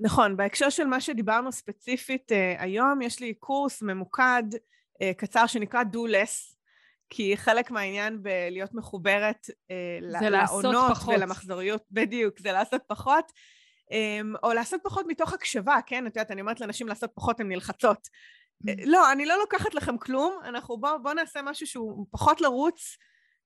[0.00, 5.82] נכון, בהקשר של מה שדיברנו ספציפית uh, היום, יש לי קורס ממוקד uh, קצר שנקרא
[5.82, 6.54] Do Less,
[7.10, 10.96] כי חלק מהעניין בלהיות מחוברת uh, לעונות.
[11.06, 13.32] ולמחזוריות, בדיוק, זה לעשות פחות,
[13.84, 16.06] um, או לעשות פחות מתוך הקשבה, כן?
[16.06, 18.08] את יודעת, אני אומרת לאנשים לעשות פחות, הן נלחצות.
[18.66, 18.70] Mm.
[18.84, 22.96] לא, אני לא לוקחת לכם כלום, אנחנו בואו בוא נעשה משהו שהוא פחות לרוץ,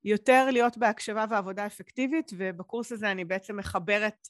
[0.04, 4.28] יותר להיות בהקשבה ועבודה אפקטיבית, ובקורס הזה אני בעצם מחברת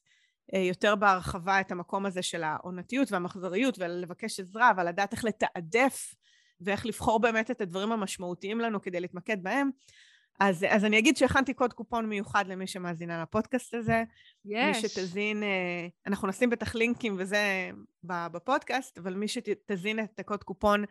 [0.54, 6.14] אה, יותר בהרחבה את המקום הזה של העונתיות והמחזוריות ולבקש עזרה ולדעת איך לתעדף
[6.60, 9.70] ואיך לבחור באמת את הדברים המשמעותיים לנו כדי להתמקד בהם.
[10.40, 14.04] אז, אז אני אגיד שהכנתי קוד קופון מיוחד למי שמאזינה לפודקאסט הזה.
[14.44, 14.76] יש.
[14.76, 17.70] מי שתזין, אה, אנחנו נשים בטח לינקים וזה
[18.04, 20.84] בפודקאסט, אבל מי שתזין את הקוד קופון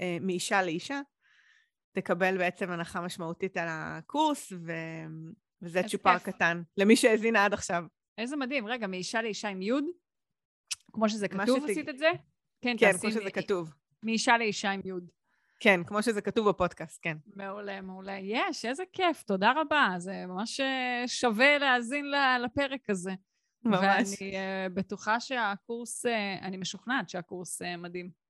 [0.00, 1.00] אה, מאישה לאישה,
[1.96, 4.72] תקבל בעצם הנחה משמעותית על הקורס, ו...
[5.62, 7.84] וזה צ'ופר קטן, למי שהאזינה עד עכשיו.
[8.18, 8.66] איזה מדהים.
[8.66, 9.84] רגע, מאישה לאישה עם יוד?
[10.92, 11.70] כמו שזה כתוב שת...
[11.70, 12.10] עשית את זה?
[12.60, 13.74] כן, כן כמו שזה כתוב.
[14.02, 15.10] מאישה לאישה עם יוד.
[15.60, 17.16] כן, כמו שזה כתוב בפודקאסט, כן.
[17.36, 18.18] מעולה, מעולה.
[18.18, 19.94] יש, איזה כיף, תודה רבה.
[19.98, 22.04] זה ממש אה, שווה להאזין
[22.44, 23.12] לפרק הזה.
[23.64, 23.80] ממש.
[24.20, 26.08] ואני uh, בטוחה שהקורס, uh,
[26.42, 28.25] אני משוכנעת שהקורס מדהים.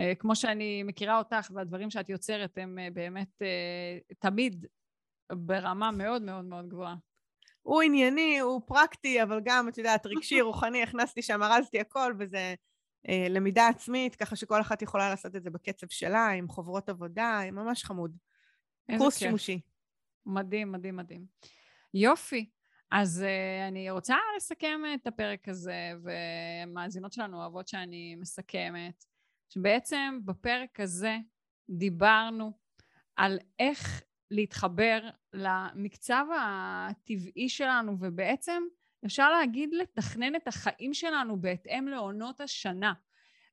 [0.00, 4.66] Uh, כמו שאני מכירה אותך והדברים שאת יוצרת הם uh, באמת uh, תמיד
[5.32, 6.94] ברמה מאוד מאוד מאוד גבוהה.
[7.62, 12.54] הוא ענייני, הוא פרקטי, אבל גם, את יודעת, רגשי, רוחני, הכנסתי שם, ארזתי הכל, וזה
[13.08, 17.40] אה, למידה עצמית, ככה שכל אחת יכולה לעשות את זה בקצב שלה, עם חוברות עבודה,
[17.52, 18.16] ממש חמוד.
[18.98, 19.28] קורס כיף.
[19.28, 19.60] שימושי.
[20.26, 21.26] מדהים, מדהים, מדהים.
[21.94, 22.50] יופי.
[22.90, 29.04] אז uh, אני רוצה לסכם את הפרק הזה, ומאזינות שלנו אוהבות שאני מסכמת,
[29.48, 31.18] שבעצם בפרק הזה
[31.70, 32.52] דיברנו
[33.16, 38.62] על איך להתחבר למקצב הטבעי שלנו, ובעצם
[39.06, 42.92] אפשר להגיד לתכנן את החיים שלנו בהתאם לעונות השנה.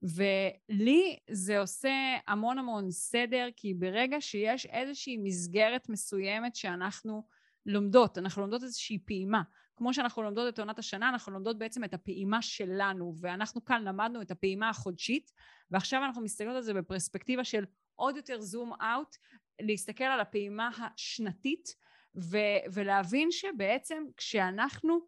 [0.03, 7.27] ולי זה עושה המון המון סדר, כי ברגע שיש איזושהי מסגרת מסוימת שאנחנו
[7.65, 9.41] לומדות, אנחנו לומדות איזושהי פעימה.
[9.81, 14.21] כמו שאנחנו לומדות את עונת השנה, אנחנו לומדות בעצם את הפעימה שלנו, ואנחנו כאן למדנו
[14.21, 15.31] את הפעימה החודשית,
[15.71, 17.65] ועכשיו אנחנו מסתכלות על זה בפרספקטיבה של
[17.95, 19.15] עוד יותר זום אאוט,
[19.61, 21.75] להסתכל על הפעימה השנתית
[22.15, 24.99] ו- ולהבין שבעצם כשאנחנו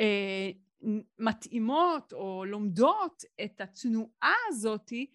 [0.00, 0.50] אה,
[1.18, 5.10] מתאימות או לומדות את התנועה הזאתי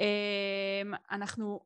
[0.00, 1.60] אה, אנחנו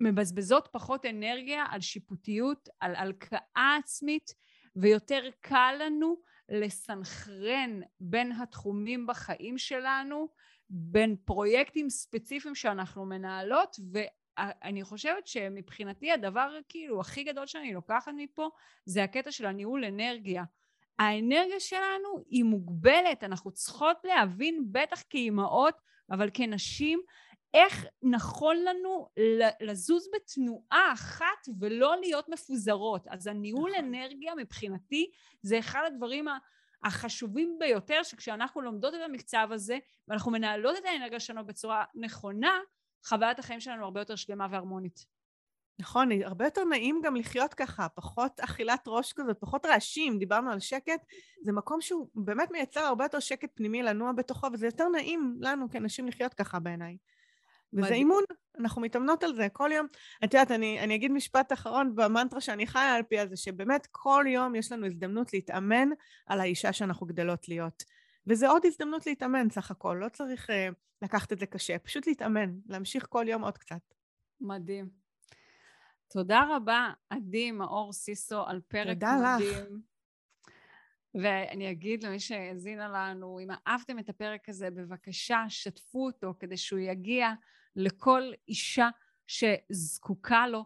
[0.00, 4.34] מבזבזות פחות אנרגיה על שיפוטיות, על הלקאה עצמית
[4.76, 6.16] ויותר קל לנו
[6.48, 10.28] לסנכרן בין התחומים בחיים שלנו,
[10.70, 13.76] בין פרויקטים ספציפיים שאנחנו מנהלות
[14.38, 18.48] אני חושבת שמבחינתי הדבר כאילו הכי גדול שאני לוקחת מפה
[18.84, 20.44] זה הקטע של הניהול אנרגיה.
[20.98, 25.74] האנרגיה שלנו היא מוגבלת, אנחנו צריכות להבין בטח כאימהות,
[26.10, 27.00] אבל כנשים,
[27.54, 29.08] איך נכון לנו
[29.60, 33.06] לזוז בתנועה אחת ולא להיות מפוזרות.
[33.08, 33.84] אז הניהול נכון.
[33.84, 35.10] אנרגיה מבחינתי
[35.42, 36.26] זה אחד הדברים
[36.84, 39.78] החשובים ביותר, שכשאנחנו לומדות את המקצב הזה,
[40.08, 42.58] ואנחנו מנהלות את האנרגיה שלנו בצורה נכונה,
[43.06, 45.06] חוויית החיים שלנו הרבה יותר שלמה והרמונית.
[45.78, 50.60] נכון, הרבה יותר נעים גם לחיות ככה, פחות אכילת ראש כזאת, פחות רעשים, דיברנו על
[50.60, 51.00] שקט,
[51.42, 55.70] זה מקום שהוא באמת מייצר הרבה יותר שקט פנימי לנוע בתוכו, וזה יותר נעים לנו
[55.70, 56.96] כאנשים לחיות ככה בעיניי.
[57.76, 58.22] וזה אימון,
[58.60, 59.86] אנחנו מתאמנות על זה כל יום.
[60.24, 64.24] את יודעת, אני, אני אגיד משפט אחרון במנטרה שאני חיה על פי הזה, שבאמת כל
[64.28, 65.88] יום יש לנו הזדמנות להתאמן
[66.26, 67.84] על האישה שאנחנו גדלות להיות.
[68.26, 70.52] וזה עוד הזדמנות להתאמן סך הכל, לא צריך uh,
[71.02, 73.94] לקחת את זה קשה, פשוט להתאמן, להמשיך כל יום עוד קצת.
[74.40, 74.88] מדהים.
[76.08, 79.54] תודה רבה, עדי מאור סיסו, על פרק תודה מדהים.
[79.54, 79.80] תודה לך.
[81.22, 86.78] ואני אגיד למי שהאזינה לנו, אם אהבתם את הפרק הזה, בבקשה, שתפו אותו כדי שהוא
[86.78, 87.28] יגיע
[87.76, 88.88] לכל אישה
[89.26, 90.64] שזקוקה לו.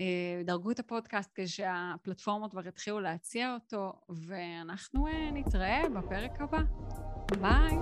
[0.00, 6.62] אה, דרגו את הפודקאסט כדי שהפלטפורמות כבר יתחילו להציע אותו, ואנחנו אה, נתראה בפרק הבא.
[7.40, 7.76] ביי.